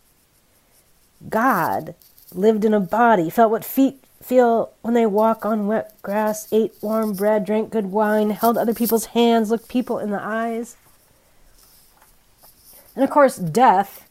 God 1.29 1.95
lived 2.33 2.65
in 2.65 2.73
a 2.73 2.81
body, 2.81 3.29
felt 3.29 3.51
what 3.51 3.65
feet 3.65 4.00
feel 4.23 4.73
when 4.83 4.95
they 4.95 5.07
walk 5.07 5.45
on 5.45 5.67
wet 5.67 5.95
grass, 6.03 6.47
ate 6.53 6.75
warm 6.81 7.15
bread, 7.15 7.45
drank 7.45 7.71
good 7.71 7.87
wine, 7.87 8.31
held 8.31 8.59
other 8.59 8.75
people's 8.75 9.07
hands, 9.07 9.51
looked 9.51 9.69
people 9.69 9.99
in 9.99 10.11
the 10.11 10.23
eyes. 10.23 10.77
And 12.95 13.05
of 13.05 13.11
course, 13.11 13.37
death 13.37 14.07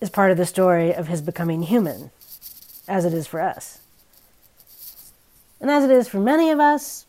is 0.00 0.10
part 0.10 0.30
of 0.30 0.36
the 0.36 0.46
story 0.46 0.92
of 0.92 1.08
his 1.08 1.22
becoming 1.22 1.62
human, 1.62 2.10
as 2.88 3.04
it 3.04 3.14
is 3.14 3.26
for 3.26 3.40
us. 3.40 3.78
And 5.60 5.70
as 5.70 5.84
it 5.84 5.90
is 5.90 6.08
for 6.08 6.18
many 6.18 6.50
of 6.50 6.60
us, 6.60 7.06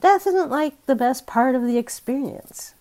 death 0.00 0.26
isn't 0.26 0.50
like 0.50 0.86
the 0.86 0.94
best 0.94 1.26
part 1.26 1.54
of 1.54 1.62
the 1.62 1.78
experience. 1.78 2.74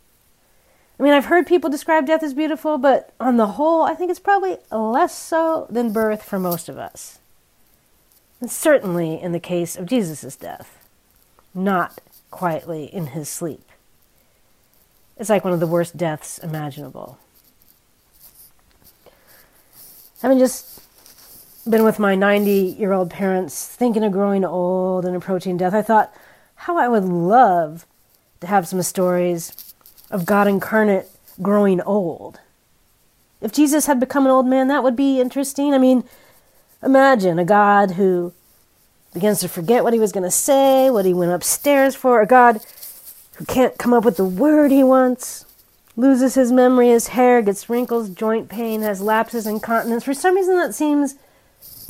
I 1.00 1.04
mean, 1.04 1.14
I've 1.14 1.26
heard 1.26 1.48
people 1.48 1.70
describe 1.70 2.06
death 2.06 2.22
as 2.22 2.36
beautiful, 2.36 2.78
but 2.78 3.12
on 3.20 3.38
the 3.38 3.48
whole, 3.48 3.82
I 3.82 3.96
think 3.96 4.12
it's 4.12 4.20
probably 4.20 4.58
less 4.70 5.18
so 5.18 5.66
than 5.70 5.94
birth 5.94 6.22
for 6.22 6.38
most 6.38 6.70
of 6.70 6.78
us. 6.78 7.21
And 8.42 8.52
certainly 8.52 9.22
in 9.22 9.32
the 9.32 9.40
case 9.40 9.78
of 9.78 9.86
Jesus' 9.86 10.36
death, 10.36 10.86
not 11.54 12.02
quietly 12.32 12.86
in 12.86 13.08
his 13.08 13.30
sleep. 13.30 13.64
It's 15.18 15.30
like 15.30 15.44
one 15.44 15.54
of 15.54 15.60
the 15.60 15.68
worst 15.68 15.96
deaths 15.96 16.40
imaginable. 16.40 17.20
Having 20.24 20.40
just 20.40 20.82
been 21.70 21.84
with 21.84 22.00
my 22.00 22.16
90 22.16 22.52
year 22.80 22.92
old 22.92 23.12
parents, 23.12 23.68
thinking 23.68 24.04
of 24.04 24.12
growing 24.12 24.44
old 24.44 25.06
and 25.06 25.16
approaching 25.16 25.58
death, 25.58 25.76
I 25.76 25.84
thought 25.84 26.14
how 26.56 26.78
I 26.78 26.88
would 26.88 27.06
love 27.06 27.86
to 28.40 28.48
have 28.48 28.68
some 28.68 28.82
stories 28.82 29.74
of 30.10 30.26
God 30.26 30.48
incarnate 30.48 31.08
growing 31.42 31.82
old. 31.82 32.40
If 33.40 33.52
Jesus 33.52 33.86
had 33.86 34.00
become 34.00 34.26
an 34.26 34.32
old 34.32 34.48
man, 34.48 34.68
that 34.68 34.84
would 34.84 34.96
be 34.96 35.20
interesting. 35.20 35.74
I 35.74 35.78
mean, 35.78 36.04
imagine 36.84 37.40
a 37.40 37.46
God 37.46 37.92
who 37.92 38.34
begins 39.14 39.40
to 39.42 39.48
forget 39.48 39.84
what 39.84 39.94
he 39.94 40.00
was 40.00 40.12
going 40.12 40.24
to 40.24 40.32
say, 40.32 40.90
what 40.90 41.06
he 41.06 41.14
went 41.14 41.32
upstairs 41.32 41.96
for, 41.96 42.22
a 42.22 42.28
God 42.28 42.62
who 43.36 43.46
can't 43.46 43.78
come 43.78 43.94
up 43.94 44.06
with 44.06 44.18
the 44.18 44.26
word 44.26 44.72
he 44.72 44.84
wants, 44.84 45.46
loses 45.96 46.36
his 46.36 46.52
memory, 46.52 46.90
his 46.90 47.10
hair 47.10 47.42
gets 47.42 47.70
wrinkles, 47.70 48.10
joint 48.10 48.50
pain, 48.50 48.82
has 48.82 49.02
lapses, 49.02 49.46
incontinence. 49.46 50.04
For 50.04 50.14
some 50.14 50.36
reason, 50.36 50.56
that 50.56 50.74
seems 50.74 51.16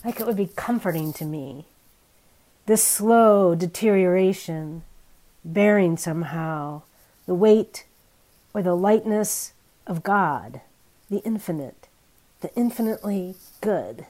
like 0.04 0.20
it 0.20 0.26
would 0.26 0.38
be 0.38 0.50
comforting 0.56 1.14
to 1.14 1.26
me. 1.26 1.66
This 2.66 2.84
slow 2.84 3.56
deterioration, 3.56 4.84
bearing 5.44 5.98
somehow 5.98 6.84
the 7.26 7.36
weight 7.36 7.86
or 8.54 8.62
the 8.62 8.76
lightness 8.76 9.54
of 9.86 10.04
God, 10.04 10.62
the 11.10 11.20
infinite, 11.20 11.88
the 12.42 12.54
infinitely 12.56 13.36
good. 13.62 14.06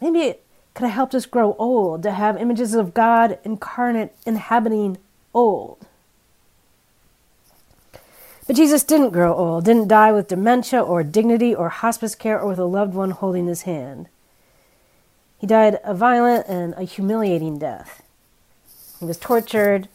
Maybe 0.00 0.20
it 0.20 0.44
could 0.74 0.84
have 0.86 0.94
helped 0.94 1.14
us 1.14 1.26
grow 1.26 1.54
old 1.58 2.02
to 2.02 2.10
have 2.10 2.36
images 2.36 2.74
of 2.74 2.94
God 2.94 3.38
incarnate 3.44 4.14
inhabiting 4.26 4.98
old. 5.32 5.86
But 8.46 8.56
Jesus 8.56 8.82
didn't 8.84 9.10
grow 9.10 9.34
old, 9.34 9.64
didn't 9.64 9.88
die 9.88 10.12
with 10.12 10.28
dementia 10.28 10.82
or 10.82 11.02
dignity 11.02 11.54
or 11.54 11.70
hospice 11.70 12.14
care 12.14 12.38
or 12.38 12.48
with 12.48 12.58
a 12.58 12.64
loved 12.64 12.94
one 12.94 13.10
holding 13.10 13.46
his 13.46 13.62
hand. 13.62 14.08
He 15.38 15.46
died 15.46 15.78
a 15.82 15.94
violent 15.94 16.46
and 16.46 16.74
a 16.74 16.82
humiliating 16.82 17.58
death. 17.58 18.02
He 19.00 19.06
was 19.06 19.18
tortured 19.18 19.88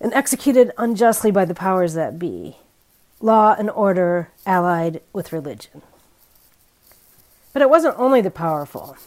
and 0.00 0.12
executed 0.14 0.72
unjustly 0.78 1.30
by 1.30 1.44
the 1.44 1.54
powers 1.54 1.94
that 1.94 2.18
be, 2.18 2.56
law 3.20 3.54
and 3.58 3.70
order 3.70 4.30
allied 4.46 5.00
with 5.12 5.32
religion. 5.32 5.82
But 7.54 7.62
it 7.62 7.70
wasn't 7.70 7.98
only 7.98 8.20
the 8.20 8.30
powerful. 8.30 8.98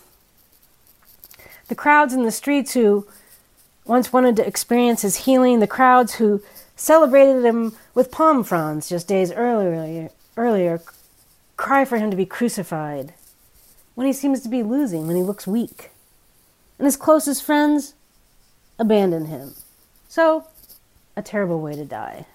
The 1.67 1.75
crowds 1.75 2.13
in 2.13 2.23
the 2.23 2.31
streets 2.31 2.73
who 2.73 3.05
once 3.85 4.11
wanted 4.11 4.35
to 4.37 4.47
experience 4.47 5.03
his 5.03 5.17
healing, 5.17 5.59
the 5.59 5.67
crowds 5.67 6.15
who 6.15 6.41
celebrated 6.75 7.45
him 7.45 7.75
with 7.93 8.09
palm 8.09 8.43
fronds 8.43 8.89
just 8.89 9.07
days 9.07 9.31
earlier, 9.31 10.09
earlier 10.35 10.81
cry 11.57 11.83
for 11.83 11.97
him 11.97 12.09
to 12.09 12.17
be 12.17 12.25
crucified 12.25 13.13
when 13.95 14.07
he 14.07 14.13
seems 14.13 14.41
to 14.41 14.49
be 14.49 14.63
losing, 14.63 15.07
when 15.07 15.15
he 15.15 15.23
looks 15.23 15.47
weak. 15.47 15.89
And 16.77 16.85
his 16.85 16.95
closest 16.95 17.43
friends 17.43 17.95
abandon 18.77 19.25
him. 19.25 19.55
So, 20.07 20.45
a 21.15 21.23
terrible 21.23 21.59
way 21.59 21.75
to 21.75 21.83
die. 21.83 22.27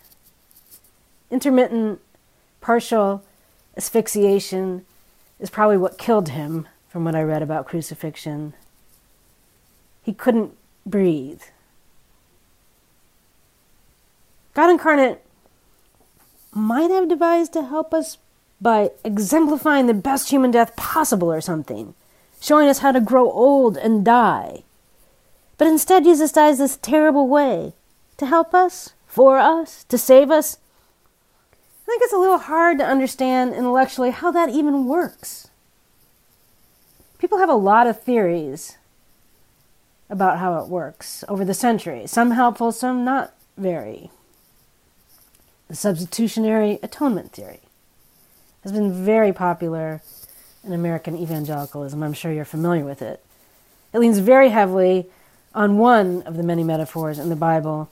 Intermittent, 1.30 2.00
partial 2.60 3.22
asphyxiation 3.76 4.84
is 5.42 5.50
probably 5.50 5.76
what 5.76 5.98
killed 5.98 6.30
him, 6.30 6.68
from 6.88 7.04
what 7.04 7.14
I 7.14 7.22
read 7.22 7.42
about 7.42 7.66
crucifixion. 7.66 8.54
He 10.02 10.14
couldn't 10.14 10.56
breathe. 10.86 11.42
God 14.54 14.70
incarnate 14.70 15.20
might 16.54 16.90
have 16.90 17.08
devised 17.08 17.52
to 17.54 17.64
help 17.64 17.92
us 17.92 18.18
by 18.60 18.90
exemplifying 19.04 19.86
the 19.86 19.94
best 19.94 20.30
human 20.30 20.52
death 20.52 20.76
possible 20.76 21.32
or 21.32 21.40
something, 21.40 21.94
showing 22.40 22.68
us 22.68 22.78
how 22.78 22.92
to 22.92 23.00
grow 23.00 23.30
old 23.30 23.76
and 23.76 24.04
die. 24.04 24.62
But 25.58 25.66
instead, 25.66 26.04
Jesus 26.04 26.32
dies 26.32 26.58
this 26.58 26.76
terrible 26.76 27.26
way 27.26 27.72
to 28.18 28.26
help 28.26 28.54
us, 28.54 28.92
for 29.06 29.38
us, 29.38 29.84
to 29.84 29.98
save 29.98 30.30
us. 30.30 30.58
I 31.92 31.94
think 31.94 32.04
it's 32.04 32.14
a 32.14 32.18
little 32.18 32.38
hard 32.38 32.78
to 32.78 32.86
understand 32.86 33.52
intellectually 33.52 34.12
how 34.12 34.30
that 34.30 34.48
even 34.48 34.86
works. 34.86 35.50
People 37.18 37.36
have 37.36 37.50
a 37.50 37.54
lot 37.54 37.86
of 37.86 38.00
theories 38.00 38.78
about 40.08 40.38
how 40.38 40.58
it 40.58 40.68
works 40.68 41.22
over 41.28 41.44
the 41.44 41.52
centuries, 41.52 42.10
some 42.10 42.30
helpful, 42.30 42.72
some 42.72 43.04
not 43.04 43.34
very. 43.58 44.10
The 45.68 45.76
substitutionary 45.76 46.78
atonement 46.82 47.32
theory 47.32 47.60
has 48.62 48.72
been 48.72 49.04
very 49.04 49.34
popular 49.34 50.00
in 50.64 50.72
American 50.72 51.14
evangelicalism. 51.14 52.02
I'm 52.02 52.14
sure 52.14 52.32
you're 52.32 52.46
familiar 52.46 52.86
with 52.86 53.02
it. 53.02 53.22
It 53.92 53.98
leans 53.98 54.18
very 54.18 54.48
heavily 54.48 55.08
on 55.54 55.76
one 55.76 56.22
of 56.22 56.38
the 56.38 56.42
many 56.42 56.64
metaphors 56.64 57.18
in 57.18 57.28
the 57.28 57.36
Bible, 57.36 57.90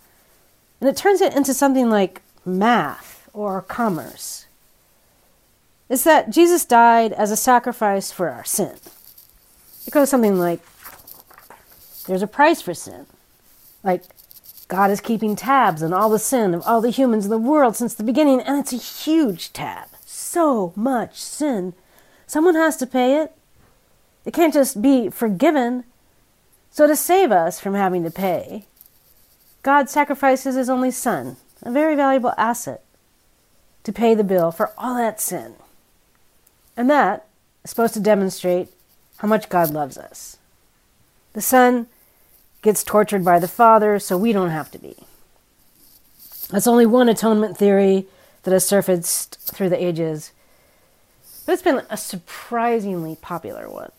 and 0.80 0.88
it 0.88 0.96
turns 0.96 1.20
it 1.20 1.34
into 1.34 1.52
something 1.52 1.90
like 1.90 2.22
math 2.46 3.09
or 3.32 3.62
commerce. 3.62 4.46
It's 5.88 6.04
that 6.04 6.30
Jesus 6.30 6.64
died 6.64 7.12
as 7.12 7.30
a 7.30 7.36
sacrifice 7.36 8.12
for 8.12 8.28
our 8.28 8.44
sin. 8.44 8.76
It 9.86 9.92
goes 9.92 10.10
something 10.10 10.38
like 10.38 10.60
there's 12.06 12.22
a 12.22 12.26
price 12.26 12.62
for 12.62 12.74
sin. 12.74 13.06
Like 13.82 14.04
God 14.68 14.90
is 14.90 15.00
keeping 15.00 15.34
tabs 15.34 15.82
on 15.82 15.92
all 15.92 16.08
the 16.08 16.18
sin 16.18 16.54
of 16.54 16.62
all 16.64 16.80
the 16.80 16.90
humans 16.90 17.24
in 17.24 17.30
the 17.30 17.38
world 17.38 17.76
since 17.76 17.94
the 17.94 18.04
beginning, 18.04 18.40
and 18.40 18.60
it's 18.60 18.72
a 18.72 18.76
huge 18.76 19.52
tab. 19.52 19.88
So 20.06 20.72
much 20.76 21.20
sin. 21.20 21.74
Someone 22.26 22.54
has 22.54 22.76
to 22.76 22.86
pay 22.86 23.20
it. 23.20 23.32
It 24.24 24.32
can't 24.32 24.54
just 24.54 24.80
be 24.80 25.08
forgiven. 25.08 25.84
So, 26.70 26.86
to 26.86 26.94
save 26.94 27.32
us 27.32 27.58
from 27.58 27.74
having 27.74 28.04
to 28.04 28.10
pay, 28.12 28.66
God 29.64 29.90
sacrifices 29.90 30.54
his 30.54 30.70
only 30.70 30.92
son, 30.92 31.36
a 31.62 31.72
very 31.72 31.96
valuable 31.96 32.32
asset, 32.38 32.84
to 33.84 33.92
pay 33.92 34.14
the 34.14 34.24
bill 34.24 34.50
for 34.50 34.72
all 34.76 34.94
that 34.96 35.20
sin. 35.20 35.54
And 36.76 36.88
that 36.90 37.26
is 37.64 37.70
supposed 37.70 37.94
to 37.94 38.00
demonstrate 38.00 38.68
how 39.18 39.28
much 39.28 39.48
God 39.48 39.70
loves 39.70 39.98
us. 39.98 40.38
The 41.32 41.40
son 41.40 41.86
gets 42.62 42.84
tortured 42.84 43.24
by 43.24 43.38
the 43.38 43.48
father, 43.48 43.98
so 43.98 44.16
we 44.16 44.32
don't 44.32 44.50
have 44.50 44.70
to 44.72 44.78
be. 44.78 44.96
That's 46.50 46.66
only 46.66 46.86
one 46.86 47.08
atonement 47.08 47.56
theory 47.56 48.06
that 48.42 48.52
has 48.52 48.66
surfaced 48.66 49.38
through 49.40 49.68
the 49.68 49.82
ages, 49.82 50.32
but 51.46 51.52
it's 51.52 51.62
been 51.62 51.82
a 51.88 51.96
surprisingly 51.96 53.16
popular 53.20 53.68
one. 53.68 53.92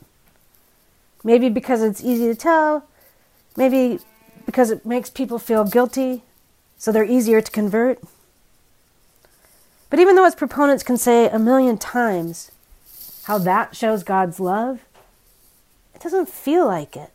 Maybe 1.24 1.50
because 1.50 1.82
it's 1.82 2.04
easy 2.04 2.28
to 2.28 2.36
tell, 2.36 2.86
maybe 3.56 4.00
because 4.46 4.72
it 4.72 4.86
makes 4.86 5.10
people 5.10 5.39
feel 5.39 5.63
guilty, 5.63 6.24
so 6.78 6.91
they're 6.91 7.04
easier 7.04 7.41
to 7.41 7.52
convert. 7.52 8.00
But 9.92 10.00
even 10.00 10.16
though 10.16 10.26
its 10.26 10.36
proponents 10.36 10.84
can 10.84 10.98
say 10.98 11.28
a 11.28 11.38
million 11.38 11.78
times 11.78 12.50
how 13.26 13.38
that 13.40 13.76
shows 13.76 14.04
God's 14.04 14.40
love, 14.40 14.80
it 15.94 16.02
doesn't 16.02 16.30
feel 16.30 16.66
like 16.66 16.96
it. 16.96 17.12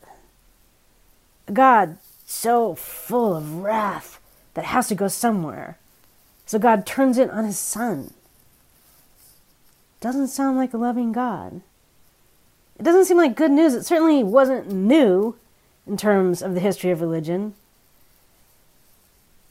A 1.49 1.53
God 1.53 1.97
so 2.27 2.75
full 2.75 3.35
of 3.35 3.63
wrath 3.63 4.21
that 4.53 4.67
has 4.67 4.89
to 4.89 4.95
go 4.95 5.09
somewhere. 5.09 5.79
So 6.45 6.59
God 6.59 6.85
turns 6.85 7.17
it 7.17 7.31
on 7.31 7.47
his 7.47 7.59
son. 7.59 8.13
Doesn't 10.01 10.29
sound 10.29 10.59
like 10.59 10.75
a 10.75 10.79
loving 10.79 11.13
God. 11.13 11.63
It 12.79 12.83
doesn't 12.83 13.07
seem 13.07 13.17
like 13.17 13.37
good 13.37 13.53
news. 13.53 13.73
It 13.73 13.87
certainly 13.87 14.23
wasn't 14.23 14.71
new 14.71 15.37
in 15.87 15.97
terms 15.97 16.43
of 16.43 16.53
the 16.53 16.61
history 16.61 16.91
of 16.91 17.01
religion. 17.01 17.55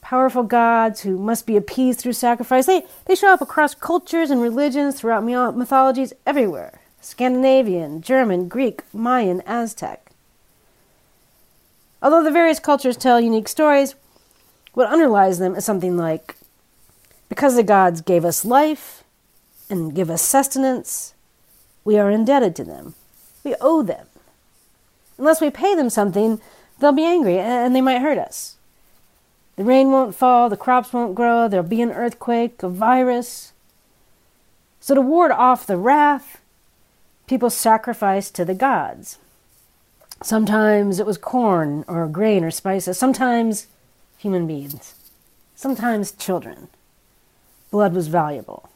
Powerful 0.06 0.44
gods 0.44 1.00
who 1.00 1.18
must 1.18 1.48
be 1.48 1.56
appeased 1.56 1.98
through 1.98 2.12
sacrifice. 2.12 2.66
They, 2.66 2.86
they 3.06 3.16
show 3.16 3.32
up 3.32 3.40
across 3.40 3.74
cultures 3.74 4.30
and 4.30 4.40
religions 4.40 5.00
throughout 5.00 5.24
mythologies 5.24 6.12
everywhere 6.24 6.78
Scandinavian, 7.00 8.02
German, 8.02 8.46
Greek, 8.46 8.82
Mayan, 8.94 9.42
Aztec. 9.46 10.12
Although 12.00 12.22
the 12.22 12.30
various 12.30 12.60
cultures 12.60 12.96
tell 12.96 13.20
unique 13.20 13.48
stories, 13.48 13.96
what 14.74 14.88
underlies 14.88 15.40
them 15.40 15.56
is 15.56 15.64
something 15.64 15.96
like 15.96 16.36
because 17.28 17.56
the 17.56 17.64
gods 17.64 18.00
gave 18.00 18.24
us 18.24 18.44
life 18.44 19.02
and 19.68 19.92
give 19.92 20.08
us 20.08 20.22
sustenance, 20.22 21.14
we 21.84 21.98
are 21.98 22.12
indebted 22.12 22.54
to 22.54 22.62
them. 22.62 22.94
We 23.42 23.56
owe 23.60 23.82
them. 23.82 24.06
Unless 25.18 25.40
we 25.40 25.50
pay 25.50 25.74
them 25.74 25.90
something, 25.90 26.40
they'll 26.78 26.92
be 26.92 27.02
angry 27.02 27.40
and 27.40 27.74
they 27.74 27.80
might 27.80 28.02
hurt 28.02 28.18
us. 28.18 28.55
The 29.56 29.64
rain 29.64 29.90
won't 29.90 30.14
fall, 30.14 30.48
the 30.48 30.56
crops 30.56 30.92
won't 30.92 31.14
grow, 31.14 31.48
there'll 31.48 31.66
be 31.66 31.82
an 31.82 31.90
earthquake, 31.90 32.62
a 32.62 32.68
virus. 32.68 33.52
So, 34.80 34.94
to 34.94 35.00
ward 35.00 35.32
off 35.32 35.66
the 35.66 35.78
wrath, 35.78 36.40
people 37.26 37.50
sacrificed 37.50 38.34
to 38.34 38.44
the 38.44 38.54
gods. 38.54 39.18
Sometimes 40.22 41.00
it 41.00 41.06
was 41.06 41.18
corn 41.18 41.84
or 41.88 42.06
grain 42.06 42.44
or 42.44 42.50
spices, 42.50 42.98
sometimes 42.98 43.66
human 44.18 44.46
beings, 44.46 44.94
sometimes 45.54 46.12
children. 46.12 46.68
Blood 47.70 47.94
was 47.94 48.08
valuable. 48.08 48.68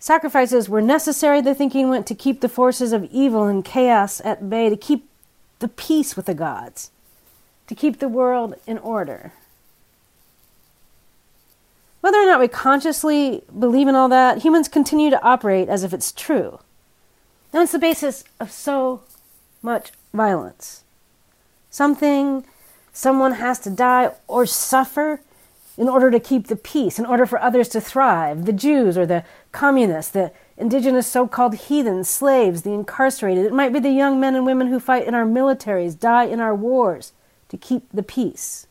Sacrifices 0.00 0.68
were 0.68 0.80
necessary, 0.80 1.40
the 1.40 1.54
thinking 1.54 1.88
went, 1.88 2.06
to 2.06 2.14
keep 2.14 2.40
the 2.40 2.48
forces 2.48 2.92
of 2.92 3.08
evil 3.10 3.44
and 3.44 3.64
chaos 3.64 4.20
at 4.24 4.48
bay, 4.48 4.70
to 4.70 4.76
keep 4.76 5.08
the 5.58 5.68
peace 5.68 6.16
with 6.16 6.26
the 6.26 6.34
gods, 6.34 6.90
to 7.68 7.74
keep 7.74 7.98
the 7.98 8.08
world 8.08 8.54
in 8.66 8.78
order. 8.78 9.32
Whether 12.00 12.18
or 12.18 12.26
not 12.26 12.40
we 12.40 12.48
consciously 12.48 13.42
believe 13.56 13.88
in 13.88 13.94
all 13.94 14.08
that, 14.08 14.38
humans 14.38 14.68
continue 14.68 15.10
to 15.10 15.22
operate 15.22 15.68
as 15.68 15.84
if 15.84 15.92
it's 15.92 16.10
true. 16.10 16.60
And 17.52 17.62
it's 17.62 17.72
the 17.72 17.78
basis 17.78 18.24
of 18.40 18.50
so 18.50 19.02
much 19.62 19.92
violence. 20.14 20.84
Something, 21.70 22.44
someone 22.92 23.32
has 23.32 23.58
to 23.60 23.70
die 23.70 24.12
or 24.26 24.46
suffer 24.46 25.20
in 25.76 25.88
order 25.88 26.10
to 26.10 26.18
keep 26.18 26.46
the 26.46 26.56
peace, 26.56 26.98
in 26.98 27.06
order 27.06 27.26
for 27.26 27.40
others 27.40 27.68
to 27.68 27.80
thrive 27.80 28.46
the 28.46 28.52
Jews 28.52 28.96
or 28.96 29.06
the 29.06 29.24
communists, 29.52 30.12
the 30.12 30.32
indigenous 30.56 31.06
so 31.06 31.28
called 31.28 31.54
heathens, 31.54 32.08
slaves, 32.08 32.62
the 32.62 32.72
incarcerated. 32.72 33.44
It 33.44 33.52
might 33.52 33.72
be 33.72 33.78
the 33.78 33.90
young 33.90 34.18
men 34.18 34.34
and 34.34 34.46
women 34.46 34.68
who 34.68 34.80
fight 34.80 35.06
in 35.06 35.14
our 35.14 35.26
militaries, 35.26 35.98
die 35.98 36.24
in 36.24 36.40
our 36.40 36.54
wars 36.54 37.12
to 37.48 37.56
keep 37.56 37.88
the 37.92 38.02
peace. 38.02 38.66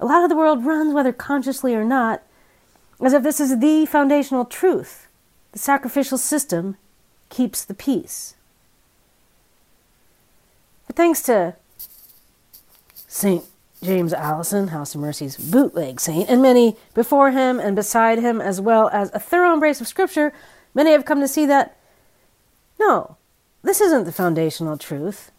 A 0.00 0.06
lot 0.06 0.22
of 0.22 0.28
the 0.28 0.36
world 0.36 0.64
runs, 0.64 0.92
whether 0.92 1.12
consciously 1.12 1.74
or 1.74 1.84
not, 1.84 2.22
as 3.00 3.12
if 3.12 3.22
this 3.22 3.40
is 3.40 3.58
the 3.58 3.86
foundational 3.86 4.44
truth. 4.44 5.08
The 5.52 5.58
sacrificial 5.58 6.18
system 6.18 6.76
keeps 7.28 7.64
the 7.64 7.74
peace. 7.74 8.34
But 10.86 10.96
thanks 10.96 11.22
to 11.22 11.56
St. 12.94 13.44
James 13.82 14.12
Alison, 14.12 14.68
House 14.68 14.94
of 14.94 15.00
Mercy's 15.00 15.36
bootleg 15.36 16.00
saint, 16.00 16.30
and 16.30 16.40
many 16.40 16.76
before 16.94 17.32
him 17.32 17.58
and 17.58 17.74
beside 17.74 18.20
him, 18.20 18.40
as 18.40 18.60
well 18.60 18.88
as 18.92 19.10
a 19.12 19.18
thorough 19.18 19.52
embrace 19.52 19.80
of 19.80 19.88
Scripture, 19.88 20.32
many 20.74 20.92
have 20.92 21.04
come 21.04 21.20
to 21.20 21.26
see 21.26 21.46
that 21.46 21.76
no, 22.78 23.16
this 23.62 23.80
isn't 23.80 24.04
the 24.04 24.12
foundational 24.12 24.76
truth. 24.76 25.31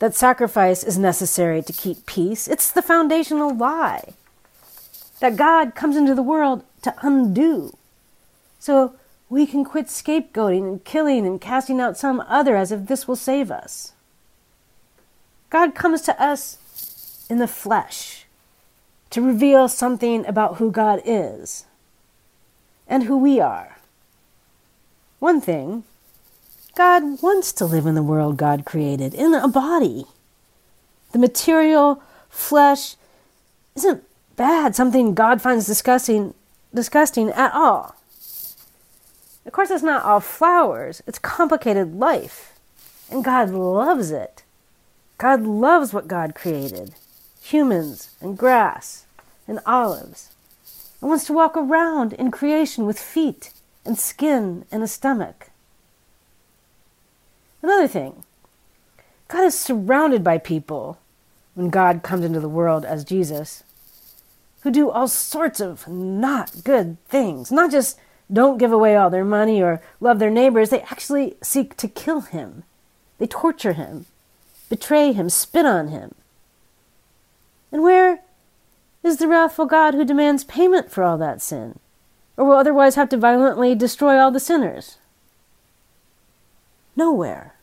That 0.00 0.14
sacrifice 0.14 0.82
is 0.82 0.98
necessary 0.98 1.62
to 1.62 1.72
keep 1.72 2.06
peace. 2.06 2.48
It's 2.48 2.72
the 2.72 2.82
foundational 2.82 3.54
lie 3.54 4.14
that 5.20 5.36
God 5.36 5.74
comes 5.74 5.96
into 5.96 6.14
the 6.14 6.22
world 6.22 6.64
to 6.82 6.94
undo. 7.02 7.76
So 8.58 8.94
we 9.28 9.46
can 9.46 9.62
quit 9.64 9.86
scapegoating 9.86 10.66
and 10.66 10.84
killing 10.84 11.26
and 11.26 11.40
casting 11.40 11.80
out 11.80 11.98
some 11.98 12.20
other 12.26 12.56
as 12.56 12.72
if 12.72 12.86
this 12.86 13.06
will 13.06 13.14
save 13.14 13.50
us. 13.50 13.92
God 15.50 15.74
comes 15.74 16.00
to 16.02 16.20
us 16.20 17.26
in 17.28 17.38
the 17.38 17.46
flesh 17.46 18.24
to 19.10 19.20
reveal 19.20 19.68
something 19.68 20.24
about 20.24 20.56
who 20.56 20.70
God 20.70 21.02
is 21.04 21.66
and 22.88 23.02
who 23.02 23.18
we 23.18 23.38
are. 23.38 23.76
One 25.18 25.42
thing, 25.42 25.84
God 26.74 27.22
wants 27.22 27.52
to 27.54 27.64
live 27.64 27.86
in 27.86 27.94
the 27.94 28.02
world 28.02 28.36
God 28.36 28.64
created, 28.64 29.14
in 29.14 29.34
a 29.34 29.48
body. 29.48 30.06
The 31.12 31.18
material 31.18 32.02
flesh 32.28 32.96
isn't 33.74 34.04
bad, 34.36 34.76
something 34.76 35.14
God 35.14 35.42
finds 35.42 35.66
disgusting, 35.66 36.34
disgusting 36.72 37.30
at 37.30 37.52
all. 37.52 37.96
Of 39.44 39.52
course, 39.52 39.70
it's 39.70 39.82
not 39.82 40.04
all 40.04 40.20
flowers, 40.20 41.02
it's 41.06 41.18
complicated 41.18 41.96
life, 41.96 42.52
and 43.10 43.24
God 43.24 43.50
loves 43.50 44.10
it. 44.10 44.42
God 45.18 45.42
loves 45.42 45.92
what 45.92 46.08
God 46.08 46.34
created 46.34 46.94
humans 47.42 48.10
and 48.20 48.38
grass 48.38 49.06
and 49.48 49.58
olives, 49.66 50.30
and 51.00 51.10
wants 51.10 51.26
to 51.26 51.32
walk 51.32 51.56
around 51.56 52.12
in 52.12 52.30
creation 52.30 52.86
with 52.86 52.98
feet 52.98 53.52
and 53.84 53.98
skin 53.98 54.64
and 54.70 54.82
a 54.82 54.86
stomach. 54.86 55.49
Another 57.62 57.88
thing, 57.88 58.24
God 59.28 59.44
is 59.44 59.58
surrounded 59.58 60.24
by 60.24 60.38
people 60.38 60.98
when 61.54 61.70
God 61.70 62.02
comes 62.02 62.24
into 62.24 62.40
the 62.40 62.48
world 62.48 62.84
as 62.84 63.04
Jesus 63.04 63.64
who 64.60 64.70
do 64.70 64.90
all 64.90 65.08
sorts 65.08 65.60
of 65.60 65.88
not 65.88 66.64
good 66.64 66.96
things, 67.06 67.50
not 67.50 67.70
just 67.70 67.98
don't 68.32 68.58
give 68.58 68.72
away 68.72 68.94
all 68.94 69.10
their 69.10 69.24
money 69.24 69.62
or 69.62 69.80
love 70.00 70.18
their 70.18 70.30
neighbors, 70.30 70.70
they 70.70 70.82
actually 70.82 71.36
seek 71.42 71.76
to 71.76 71.88
kill 71.88 72.20
him. 72.20 72.64
They 73.18 73.26
torture 73.26 73.72
him, 73.72 74.06
betray 74.68 75.12
him, 75.12 75.28
spit 75.28 75.66
on 75.66 75.88
him. 75.88 76.14
And 77.72 77.82
where 77.82 78.20
is 79.02 79.16
the 79.16 79.28
wrathful 79.28 79.66
God 79.66 79.94
who 79.94 80.04
demands 80.04 80.44
payment 80.44 80.90
for 80.90 81.02
all 81.02 81.18
that 81.18 81.42
sin, 81.42 81.78
or 82.36 82.44
will 82.44 82.56
otherwise 82.56 82.94
have 82.94 83.08
to 83.10 83.16
violently 83.16 83.74
destroy 83.74 84.18
all 84.18 84.30
the 84.30 84.40
sinners? 84.40 84.98
Nowhere. 87.00 87.54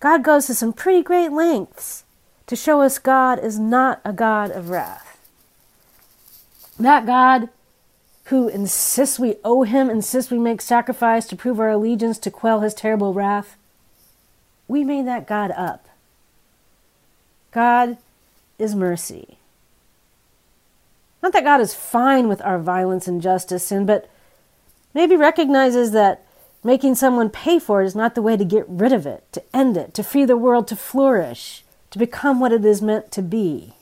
God 0.00 0.24
goes 0.24 0.46
to 0.46 0.54
some 0.54 0.72
pretty 0.72 1.02
great 1.02 1.32
lengths 1.32 2.04
to 2.46 2.56
show 2.56 2.80
us 2.80 2.98
God 2.98 3.38
is 3.38 3.58
not 3.58 4.00
a 4.06 4.12
God 4.14 4.50
of 4.50 4.70
wrath. 4.70 5.18
That 6.78 7.04
God 7.04 7.50
who 8.28 8.48
insists 8.48 9.18
we 9.18 9.36
owe 9.44 9.64
him, 9.64 9.90
insists 9.90 10.30
we 10.30 10.38
make 10.38 10.62
sacrifice 10.62 11.26
to 11.26 11.36
prove 11.36 11.60
our 11.60 11.68
allegiance 11.68 12.18
to 12.20 12.30
quell 12.30 12.60
his 12.60 12.72
terrible 12.72 13.12
wrath, 13.12 13.58
we 14.66 14.82
made 14.82 15.06
that 15.06 15.26
God 15.26 15.50
up. 15.50 15.86
God 17.50 17.98
is 18.58 18.74
mercy. 18.74 19.36
Not 21.22 21.34
that 21.34 21.44
God 21.44 21.60
is 21.60 21.74
fine 21.74 22.28
with 22.28 22.40
our 22.40 22.58
violence, 22.58 23.06
and 23.06 23.16
injustice, 23.16 23.66
sin, 23.66 23.84
but 23.84 24.08
maybe 24.94 25.16
recognizes 25.16 25.90
that 25.90 26.23
making 26.64 26.94
someone 26.94 27.28
pay 27.28 27.58
for 27.58 27.82
it 27.82 27.86
is 27.86 27.94
not 27.94 28.14
the 28.14 28.22
way 28.22 28.36
to 28.36 28.44
get 28.44 28.64
rid 28.66 28.92
of 28.92 29.06
it, 29.06 29.24
to 29.32 29.42
end 29.54 29.76
it, 29.76 29.92
to 29.94 30.02
free 30.02 30.24
the 30.24 30.36
world 30.36 30.66
to 30.68 30.76
flourish, 30.76 31.62
to 31.90 31.98
become 31.98 32.40
what 32.40 32.52
it 32.52 32.64
is 32.64 32.82
meant 32.82 33.12
to 33.12 33.22
be. 33.22 33.74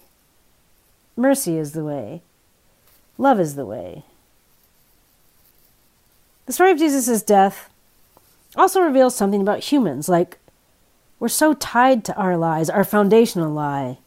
Mercy 1.17 1.57
is 1.57 1.73
the 1.73 1.85
way. 1.85 2.21
Love 3.17 3.39
is 3.39 3.55
the 3.55 3.65
way. 3.65 4.03
The 6.47 6.53
story 6.53 6.73
of 6.73 6.79
Jesus' 6.79 7.23
death 7.23 7.71
also 8.57 8.81
reveals 8.81 9.15
something 9.15 9.41
about 9.41 9.61
humans, 9.61 10.09
like 10.09 10.39
we're 11.21 11.29
so 11.29 11.55
tied 11.55 12.05
to 12.05 12.17
our 12.17 12.37
lies, 12.37 12.69
our 12.69 12.85
foundational 12.85 13.51
lie. 13.53 13.99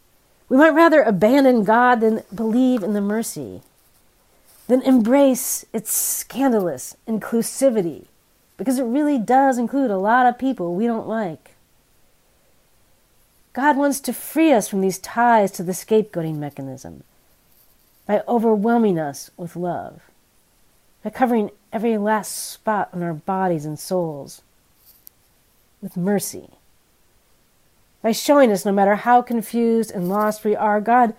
We 0.48 0.58
might 0.58 0.74
rather 0.74 1.02
abandon 1.02 1.64
God 1.64 2.00
than 2.00 2.22
believe 2.32 2.82
in 2.82 2.92
the 2.92 3.00
mercy, 3.00 3.62
than 4.68 4.82
embrace 4.82 5.64
its 5.72 5.90
scandalous 5.90 6.94
inclusivity, 7.08 8.04
because 8.56 8.78
it 8.78 8.84
really 8.84 9.18
does 9.18 9.58
include 9.58 9.90
a 9.90 9.98
lot 9.98 10.26
of 10.26 10.38
people 10.38 10.74
we 10.74 10.86
don't 10.86 11.08
like. 11.08 11.52
God 13.52 13.76
wants 13.76 14.00
to 14.00 14.12
free 14.12 14.52
us 14.52 14.68
from 14.68 14.80
these 14.80 14.98
ties 14.98 15.50
to 15.52 15.62
the 15.62 15.72
scapegoating 15.72 16.36
mechanism 16.36 17.02
by 18.06 18.22
overwhelming 18.28 18.98
us 18.98 19.30
with 19.36 19.56
love, 19.56 20.02
by 21.02 21.10
covering 21.10 21.50
every 21.72 21.96
last 21.96 22.52
spot 22.52 22.90
on 22.92 23.02
our 23.02 23.14
bodies 23.14 23.64
and 23.64 23.78
souls 23.78 24.42
with 25.80 25.96
mercy 25.96 26.50
by 28.06 28.12
showing 28.12 28.52
us 28.52 28.64
no 28.64 28.70
matter 28.70 28.94
how 28.94 29.20
confused 29.20 29.90
and 29.90 30.08
lost 30.08 30.44
we 30.44 30.54
are, 30.54 30.80
God 30.80 31.12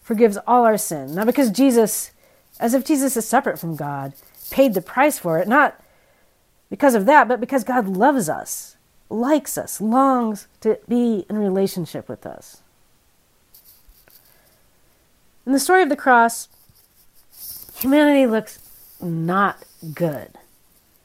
forgives 0.00 0.36
all 0.44 0.64
our 0.64 0.76
sin. 0.76 1.14
Not 1.14 1.26
because 1.26 1.50
Jesus, 1.50 2.10
as 2.58 2.74
if 2.74 2.84
Jesus 2.84 3.16
is 3.16 3.28
separate 3.28 3.60
from 3.60 3.76
God, 3.76 4.12
paid 4.50 4.74
the 4.74 4.82
price 4.82 5.20
for 5.20 5.38
it, 5.38 5.46
not 5.46 5.80
because 6.72 6.94
of 6.94 7.04
that, 7.04 7.28
but 7.28 7.38
because 7.38 7.64
God 7.64 7.86
loves 7.86 8.30
us 8.30 8.78
likes 9.12 9.58
us, 9.58 9.78
longs 9.78 10.48
to 10.62 10.78
be 10.88 11.26
in 11.28 11.36
relationship 11.36 12.08
with 12.08 12.24
us. 12.24 12.62
In 15.44 15.52
the 15.52 15.60
story 15.60 15.82
of 15.82 15.90
the 15.90 15.96
cross, 15.96 16.48
humanity 17.78 18.26
looks 18.26 18.58
not 19.02 19.64
good, 19.92 20.38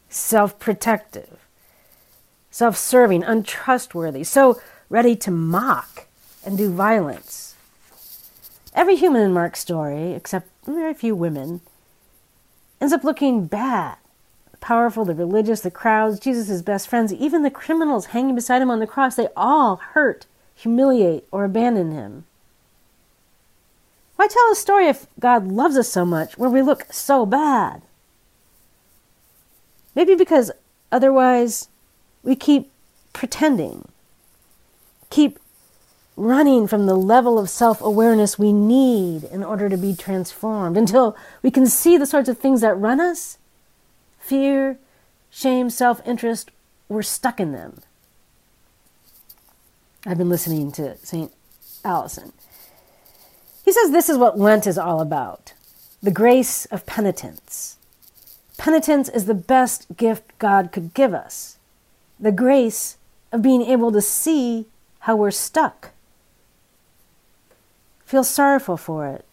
self 0.08 0.58
protective, 0.58 1.38
self 2.50 2.78
serving, 2.78 3.26
untrustworthy, 3.26 4.24
so 4.24 4.62
ready 4.90 5.18
to 5.18 5.32
mock 5.32 6.08
and 6.46 6.58
do 6.58 6.72
violence. 6.72 7.56
Every 8.74 8.96
human 8.96 9.22
in 9.22 9.34
Mark's 9.34 9.60
story, 9.60 10.14
except 10.14 10.50
very 10.66 10.94
few 10.94 11.14
women, 11.14 11.60
ends 12.80 12.94
up 12.94 13.04
looking 13.04 13.48
bad. 13.48 13.98
Powerful, 14.60 15.06
the 15.06 15.14
religious, 15.14 15.62
the 15.62 15.72
crowds, 15.72 16.20
Jesus' 16.20 16.62
best 16.62 16.88
friends, 16.88 17.14
even 17.14 17.44
the 17.44 17.52
criminals 17.52 18.08
hanging 18.08 18.36
beside 18.36 18.62
him 18.62 18.72
on 18.72 18.80
the 18.80 18.88
cross, 18.88 19.16
they 19.16 19.30
all 19.36 19.78
hurt, 19.78 20.26
humiliate, 20.56 21.26
or 21.32 21.46
abandon 21.46 21.92
him. 21.92 22.26
Why 24.16 24.28
tell 24.28 24.52
a 24.52 24.56
story 24.56 24.88
if 24.88 25.06
God 25.20 25.48
loves 25.48 25.78
us 25.78 25.90
so 25.90 26.04
much 26.04 26.38
where 26.38 26.50
we 26.50 26.62
look 26.62 26.92
so 26.92 27.26
bad? 27.26 27.84
Maybe 29.96 30.16
because 30.16 30.52
otherwise 30.92 31.70
we 32.24 32.36
keep 32.36 32.72
pretending, 33.14 33.88
keep 35.10 35.40
running 36.16 36.68
from 36.68 36.88
the 36.88 36.96
level 36.96 37.38
of 37.38 37.50
self 37.50 37.80
awareness 37.80 38.40
we 38.40 38.52
need 38.52 39.24
in 39.24 39.44
order 39.44 39.70
to 39.70 39.78
be 39.78 39.96
transformed 39.96 40.76
until 40.76 41.16
we 41.44 41.52
can 41.52 41.68
see 41.68 41.96
the 41.96 42.08
sorts 42.08 42.28
of 42.28 42.40
things 42.40 42.62
that 42.62 42.78
run 42.78 43.00
us 43.00 43.38
fear, 44.28 44.78
shame, 45.30 45.70
self 45.70 46.06
interest, 46.06 46.52
we're 46.90 47.02
stuck 47.02 47.40
in 47.40 47.54
them. 47.54 47.80
I've 50.06 50.18
been 50.18 50.30
listening 50.30 50.72
to 50.74 50.98
St. 50.98 51.32
Alison. 51.84 52.34
He 53.64 53.72
says 53.72 53.92
this 53.92 54.10
is 54.10 54.18
what 54.18 54.38
Lent 54.38 54.68
is 54.68 54.78
all 54.78 55.02
about 55.02 55.54
the 56.04 56.12
grace 56.12 56.66
of 56.66 56.86
penitence. 56.86 57.78
Penitence 58.58 59.10
is 59.10 59.26
the 59.26 59.34
best 59.34 59.88
gift 59.98 60.38
God 60.40 60.72
could 60.72 60.94
give 60.94 61.14
us 61.14 61.58
the 62.20 62.32
grace 62.32 62.98
of 63.32 63.42
being 63.42 63.62
able 63.62 63.92
to 63.92 64.02
see 64.02 64.66
how 65.02 65.16
we're 65.16 65.32
stuck. 65.32 65.92
Feel 68.06 68.24
sorrowful 68.24 68.78
for 68.78 69.08
it 69.08 69.26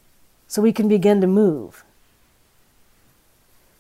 so 0.47 0.61
we 0.61 0.73
can 0.73 0.89
begin 0.89 1.21
to 1.21 1.27
move. 1.27 1.84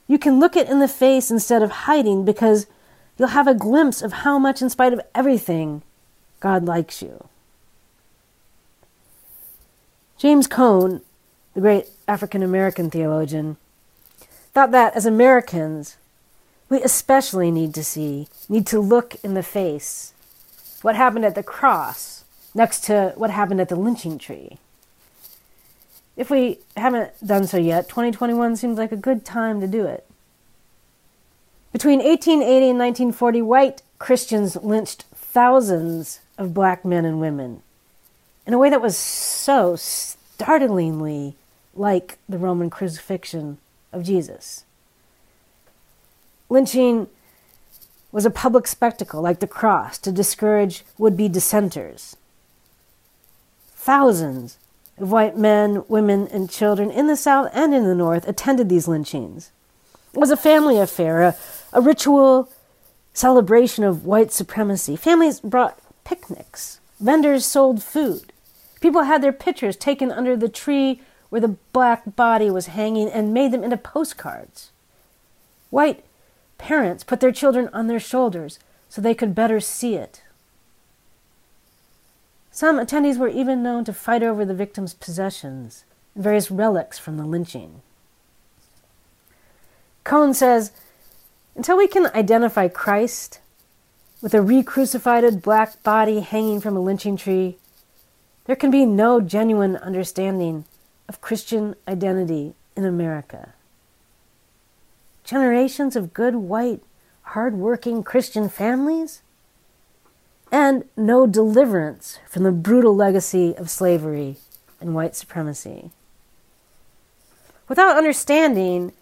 You 0.06 0.18
can 0.18 0.38
look 0.38 0.56
it 0.56 0.68
in 0.68 0.80
the 0.80 0.88
face 0.88 1.30
instead 1.30 1.62
of 1.62 1.70
hiding 1.70 2.24
because 2.24 2.66
you'll 3.16 3.28
have 3.28 3.46
a 3.46 3.54
glimpse 3.54 4.02
of 4.02 4.12
how 4.12 4.38
much, 4.38 4.60
in 4.60 4.68
spite 4.68 4.92
of 4.92 5.00
everything, 5.14 5.82
God 6.40 6.64
likes 6.64 7.00
you. 7.00 7.28
James 10.18 10.46
Cone, 10.46 11.00
the 11.54 11.60
great 11.60 11.88
African 12.06 12.42
American 12.42 12.90
theologian, 12.90 13.56
thought 14.52 14.70
that 14.70 14.94
as 14.94 15.06
Americans, 15.06 15.96
we 16.68 16.82
especially 16.82 17.50
need 17.50 17.74
to 17.74 17.84
see, 17.84 18.28
need 18.48 18.66
to 18.68 18.80
look 18.80 19.16
in 19.22 19.34
the 19.34 19.42
face 19.42 20.12
what 20.82 20.96
happened 20.96 21.24
at 21.24 21.34
the 21.34 21.42
cross 21.42 22.24
next 22.54 22.84
to 22.84 23.12
what 23.16 23.30
happened 23.30 23.60
at 23.60 23.68
the 23.68 23.76
lynching 23.76 24.18
tree. 24.18 24.58
If 26.16 26.30
we 26.30 26.60
haven't 26.76 27.12
done 27.26 27.46
so 27.46 27.56
yet, 27.56 27.88
2021 27.88 28.56
seems 28.56 28.78
like 28.78 28.92
a 28.92 28.96
good 28.96 29.24
time 29.24 29.60
to 29.60 29.66
do 29.66 29.86
it. 29.86 30.06
Between 31.72 31.98
1880 31.98 32.70
and 32.70 32.78
1940, 32.78 33.42
white 33.42 33.82
Christians 33.98 34.56
lynched 34.56 35.02
thousands 35.14 36.20
of 36.38 36.54
black 36.54 36.84
men 36.84 37.04
and 37.04 37.20
women 37.20 37.62
in 38.46 38.54
a 38.54 38.58
way 38.58 38.70
that 38.70 38.82
was 38.82 38.96
so 38.96 39.74
startlingly 39.74 41.34
like 41.74 42.18
the 42.28 42.38
Roman 42.38 42.70
crucifixion 42.70 43.58
of 43.92 44.04
Jesus. 44.04 44.64
Lynching 46.48 47.08
was 48.12 48.24
a 48.24 48.30
public 48.30 48.68
spectacle 48.68 49.20
like 49.20 49.40
the 49.40 49.46
cross 49.46 49.98
to 49.98 50.12
discourage 50.12 50.84
would 50.98 51.16
be 51.16 51.28
dissenters. 51.28 52.16
Thousands 53.74 54.58
white 54.96 55.36
men, 55.36 55.84
women, 55.88 56.28
and 56.28 56.50
children 56.50 56.90
in 56.90 57.06
the 57.06 57.16
South 57.16 57.48
and 57.52 57.74
in 57.74 57.84
the 57.84 57.94
North 57.94 58.26
attended 58.28 58.68
these 58.68 58.88
lynchings. 58.88 59.50
It 60.12 60.20
was 60.20 60.30
a 60.30 60.36
family 60.36 60.78
affair, 60.78 61.22
a, 61.22 61.36
a 61.72 61.80
ritual 61.80 62.48
celebration 63.12 63.84
of 63.84 64.04
white 64.04 64.32
supremacy. 64.32 64.96
Families 64.96 65.40
brought 65.40 65.78
picnics, 66.04 66.80
vendors 67.00 67.44
sold 67.44 67.82
food. 67.82 68.32
People 68.80 69.02
had 69.04 69.22
their 69.22 69.32
pictures 69.32 69.76
taken 69.76 70.12
under 70.12 70.36
the 70.36 70.48
tree 70.48 71.00
where 71.30 71.40
the 71.40 71.56
black 71.72 72.16
body 72.16 72.50
was 72.50 72.66
hanging 72.66 73.08
and 73.08 73.34
made 73.34 73.50
them 73.50 73.64
into 73.64 73.76
postcards. 73.76 74.70
White 75.70 76.04
parents 76.58 77.02
put 77.02 77.20
their 77.20 77.32
children 77.32 77.68
on 77.72 77.86
their 77.86 77.98
shoulders 77.98 78.58
so 78.88 79.00
they 79.00 79.14
could 79.14 79.34
better 79.34 79.58
see 79.58 79.96
it. 79.96 80.22
Some 82.54 82.78
attendees 82.78 83.18
were 83.18 83.26
even 83.26 83.64
known 83.64 83.84
to 83.84 83.92
fight 83.92 84.22
over 84.22 84.44
the 84.44 84.54
victim's 84.54 84.94
possessions 84.94 85.84
various 86.14 86.52
relics 86.52 87.00
from 87.00 87.16
the 87.16 87.24
lynching. 87.24 87.82
Cone 90.04 90.32
says 90.34 90.70
until 91.56 91.76
we 91.76 91.88
can 91.88 92.06
identify 92.14 92.68
Christ 92.68 93.40
with 94.22 94.34
a 94.34 94.40
re 94.40 94.62
crucified 94.62 95.42
black 95.42 95.82
body 95.82 96.20
hanging 96.20 96.60
from 96.60 96.76
a 96.76 96.80
lynching 96.80 97.16
tree, 97.16 97.56
there 98.44 98.54
can 98.54 98.70
be 98.70 98.86
no 98.86 99.20
genuine 99.20 99.74
understanding 99.74 100.64
of 101.08 101.20
Christian 101.20 101.74
identity 101.88 102.54
in 102.76 102.84
America. 102.84 103.54
Generations 105.24 105.96
of 105.96 106.14
good, 106.14 106.36
white, 106.36 106.84
hard-working 107.22 108.04
Christian 108.04 108.48
families 108.48 109.22
and 110.54 110.84
no 110.96 111.26
deliverance 111.26 112.20
from 112.28 112.44
the 112.44 112.52
brutal 112.52 112.94
legacy 112.94 113.56
of 113.56 113.68
slavery 113.68 114.36
and 114.80 114.94
white 114.94 115.16
supremacy. 115.16 115.90
Without 117.68 117.96
understanding 117.96 118.92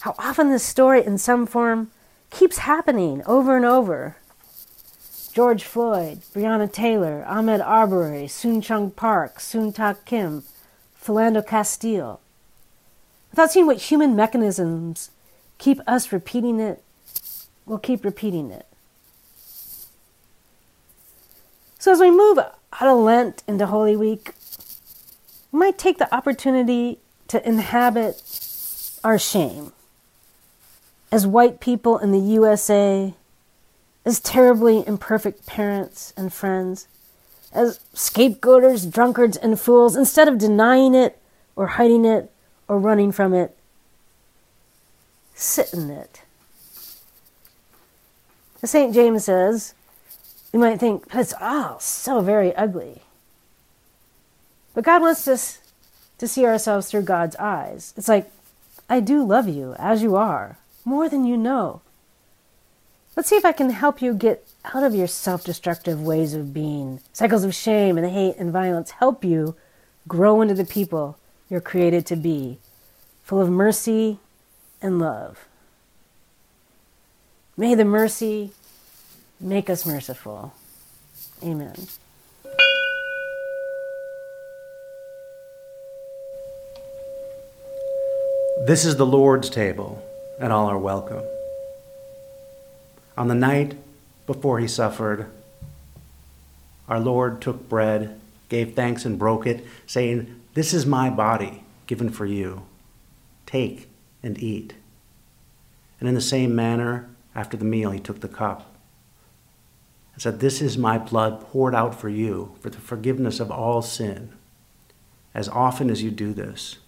how 0.00 0.16
often 0.18 0.50
this 0.50 0.64
story, 0.64 1.06
in 1.06 1.18
some 1.18 1.46
form, 1.46 1.92
keeps 2.30 2.58
happening 2.58 3.22
over 3.26 3.56
and 3.56 3.64
over. 3.64 4.16
George 5.32 5.62
Floyd, 5.62 6.22
Breonna 6.34 6.70
Taylor, 6.70 7.24
Ahmaud 7.28 7.64
Arbery, 7.64 8.26
Soon 8.26 8.60
Chung 8.60 8.90
Park, 8.90 9.38
Soon 9.38 9.72
Tak 9.72 10.04
Kim, 10.04 10.42
Philando 11.00 11.46
Castile. 11.46 12.20
Without 13.30 13.52
seeing 13.52 13.66
what 13.66 13.82
human 13.82 14.16
mechanisms 14.16 15.12
keep 15.58 15.78
us 15.86 16.10
repeating 16.10 16.58
it, 16.58 16.82
we'll 17.66 17.78
keep 17.78 18.04
repeating 18.04 18.50
it. 18.50 18.66
So 21.82 21.90
as 21.90 21.98
we 21.98 22.12
move 22.12 22.38
out 22.38 22.56
of 22.80 22.98
Lent 22.98 23.42
into 23.48 23.66
Holy 23.66 23.96
Week, 23.96 24.34
we 25.50 25.58
might 25.58 25.78
take 25.78 25.98
the 25.98 26.14
opportunity 26.14 27.00
to 27.26 27.44
inhabit 27.44 28.22
our 29.02 29.18
shame. 29.18 29.72
As 31.10 31.26
white 31.26 31.58
people 31.58 31.98
in 31.98 32.12
the 32.12 32.20
USA, 32.20 33.14
as 34.04 34.20
terribly 34.20 34.86
imperfect 34.86 35.44
parents 35.44 36.14
and 36.16 36.32
friends, 36.32 36.86
as 37.52 37.80
scapegoaters, 37.92 38.88
drunkards, 38.88 39.36
and 39.36 39.58
fools, 39.58 39.96
instead 39.96 40.28
of 40.28 40.38
denying 40.38 40.94
it 40.94 41.18
or 41.56 41.66
hiding 41.66 42.04
it 42.04 42.30
or 42.68 42.78
running 42.78 43.10
from 43.10 43.34
it, 43.34 43.56
sit 45.34 45.74
in 45.74 45.90
it. 45.90 46.22
As 48.62 48.70
St. 48.70 48.94
James 48.94 49.24
says, 49.24 49.74
we 50.52 50.58
might 50.58 50.78
think, 50.78 51.04
it's 51.14 51.34
all 51.40 51.80
so 51.80 52.20
very 52.20 52.54
ugly. 52.54 53.02
But 54.74 54.84
God 54.84 55.02
wants 55.02 55.26
us 55.26 55.58
to 56.18 56.28
see 56.28 56.44
ourselves 56.44 56.90
through 56.90 57.02
God's 57.02 57.36
eyes. 57.36 57.94
It's 57.96 58.08
like, 58.08 58.30
I 58.88 59.00
do 59.00 59.24
love 59.24 59.48
you 59.48 59.74
as 59.78 60.02
you 60.02 60.16
are, 60.16 60.58
more 60.84 61.08
than 61.08 61.24
you 61.24 61.36
know. 61.36 61.80
Let's 63.16 63.28
see 63.28 63.36
if 63.36 63.44
I 63.44 63.52
can 63.52 63.70
help 63.70 64.00
you 64.00 64.14
get 64.14 64.46
out 64.74 64.82
of 64.82 64.94
your 64.94 65.06
self 65.06 65.44
destructive 65.44 66.02
ways 66.02 66.34
of 66.34 66.54
being, 66.54 67.00
cycles 67.12 67.44
of 67.44 67.54
shame 67.54 67.98
and 67.98 68.10
hate 68.10 68.36
and 68.36 68.52
violence, 68.52 68.92
help 68.92 69.24
you 69.24 69.54
grow 70.08 70.40
into 70.40 70.54
the 70.54 70.64
people 70.64 71.18
you're 71.48 71.60
created 71.60 72.06
to 72.06 72.16
be, 72.16 72.58
full 73.22 73.40
of 73.40 73.50
mercy 73.50 74.18
and 74.80 74.98
love. 74.98 75.46
May 77.56 77.74
the 77.74 77.84
mercy 77.84 78.52
Make 79.44 79.68
us 79.68 79.84
merciful. 79.84 80.54
Amen. 81.42 81.74
This 88.64 88.84
is 88.84 88.94
the 88.94 89.04
Lord's 89.04 89.50
table, 89.50 90.00
and 90.38 90.52
all 90.52 90.68
are 90.68 90.78
welcome. 90.78 91.24
On 93.18 93.26
the 93.26 93.34
night 93.34 93.74
before 94.28 94.60
he 94.60 94.68
suffered, 94.68 95.26
our 96.88 97.00
Lord 97.00 97.42
took 97.42 97.68
bread, 97.68 98.20
gave 98.48 98.74
thanks, 98.74 99.04
and 99.04 99.18
broke 99.18 99.44
it, 99.44 99.66
saying, 99.88 100.40
This 100.54 100.72
is 100.72 100.86
my 100.86 101.10
body 101.10 101.64
given 101.88 102.10
for 102.10 102.26
you. 102.26 102.62
Take 103.44 103.88
and 104.22 104.40
eat. 104.40 104.74
And 105.98 106.08
in 106.08 106.14
the 106.14 106.20
same 106.20 106.54
manner, 106.54 107.08
after 107.34 107.56
the 107.56 107.64
meal, 107.64 107.90
he 107.90 107.98
took 107.98 108.20
the 108.20 108.28
cup 108.28 108.71
and 110.12 110.22
said, 110.22 110.40
This 110.40 110.60
is 110.60 110.76
my 110.76 110.98
blood 110.98 111.40
poured 111.40 111.74
out 111.74 111.98
for 111.98 112.08
you 112.08 112.54
for 112.60 112.70
the 112.70 112.78
forgiveness 112.78 113.40
of 113.40 113.50
all 113.50 113.82
sin. 113.82 114.32
As 115.34 115.48
often 115.48 115.90
as 115.90 116.02
you 116.02 116.10
do 116.10 116.32
this, 116.34 116.78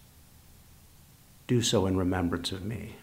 do 1.47 1.61
so 1.61 1.85
in 1.85 1.97
remembrance 1.97 2.51
of 2.51 2.63
me. 2.63 2.95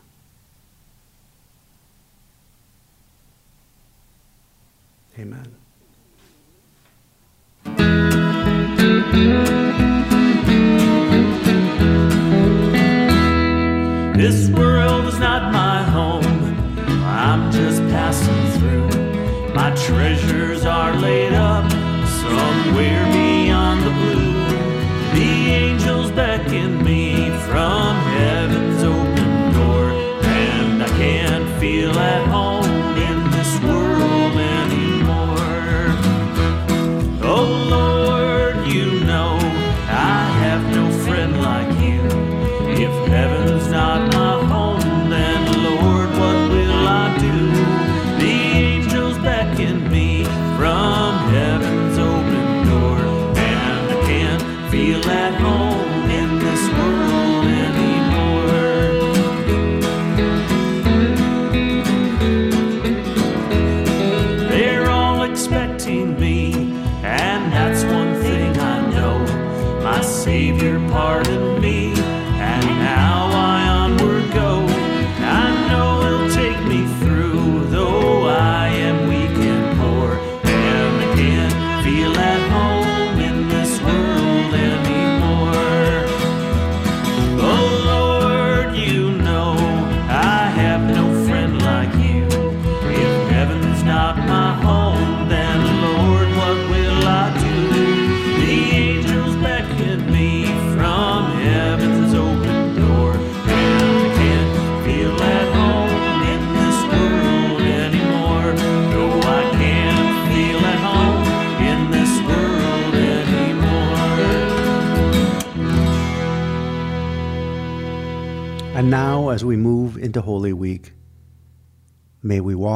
Amen. 5.19 5.57
treasures 19.77 20.65
are 20.65 20.95
laid 20.97 21.33
up 21.33 21.71
somewhere 21.71 23.05
beyond 23.13 23.83
the 23.83 23.91
blue. 23.91 24.33
The 25.15 25.51
angels 25.51 26.11
beckon 26.11 26.85
me 26.85 27.31
from. 27.47 27.92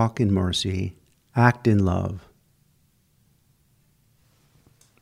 walk 0.07 0.21
in 0.21 0.33
mercy, 0.33 0.95
act 1.35 1.67
in 1.67 1.85
love, 1.85 2.29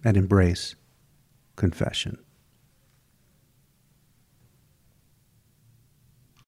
and 0.03 0.17
embrace 0.17 0.77
confession. 1.57 2.24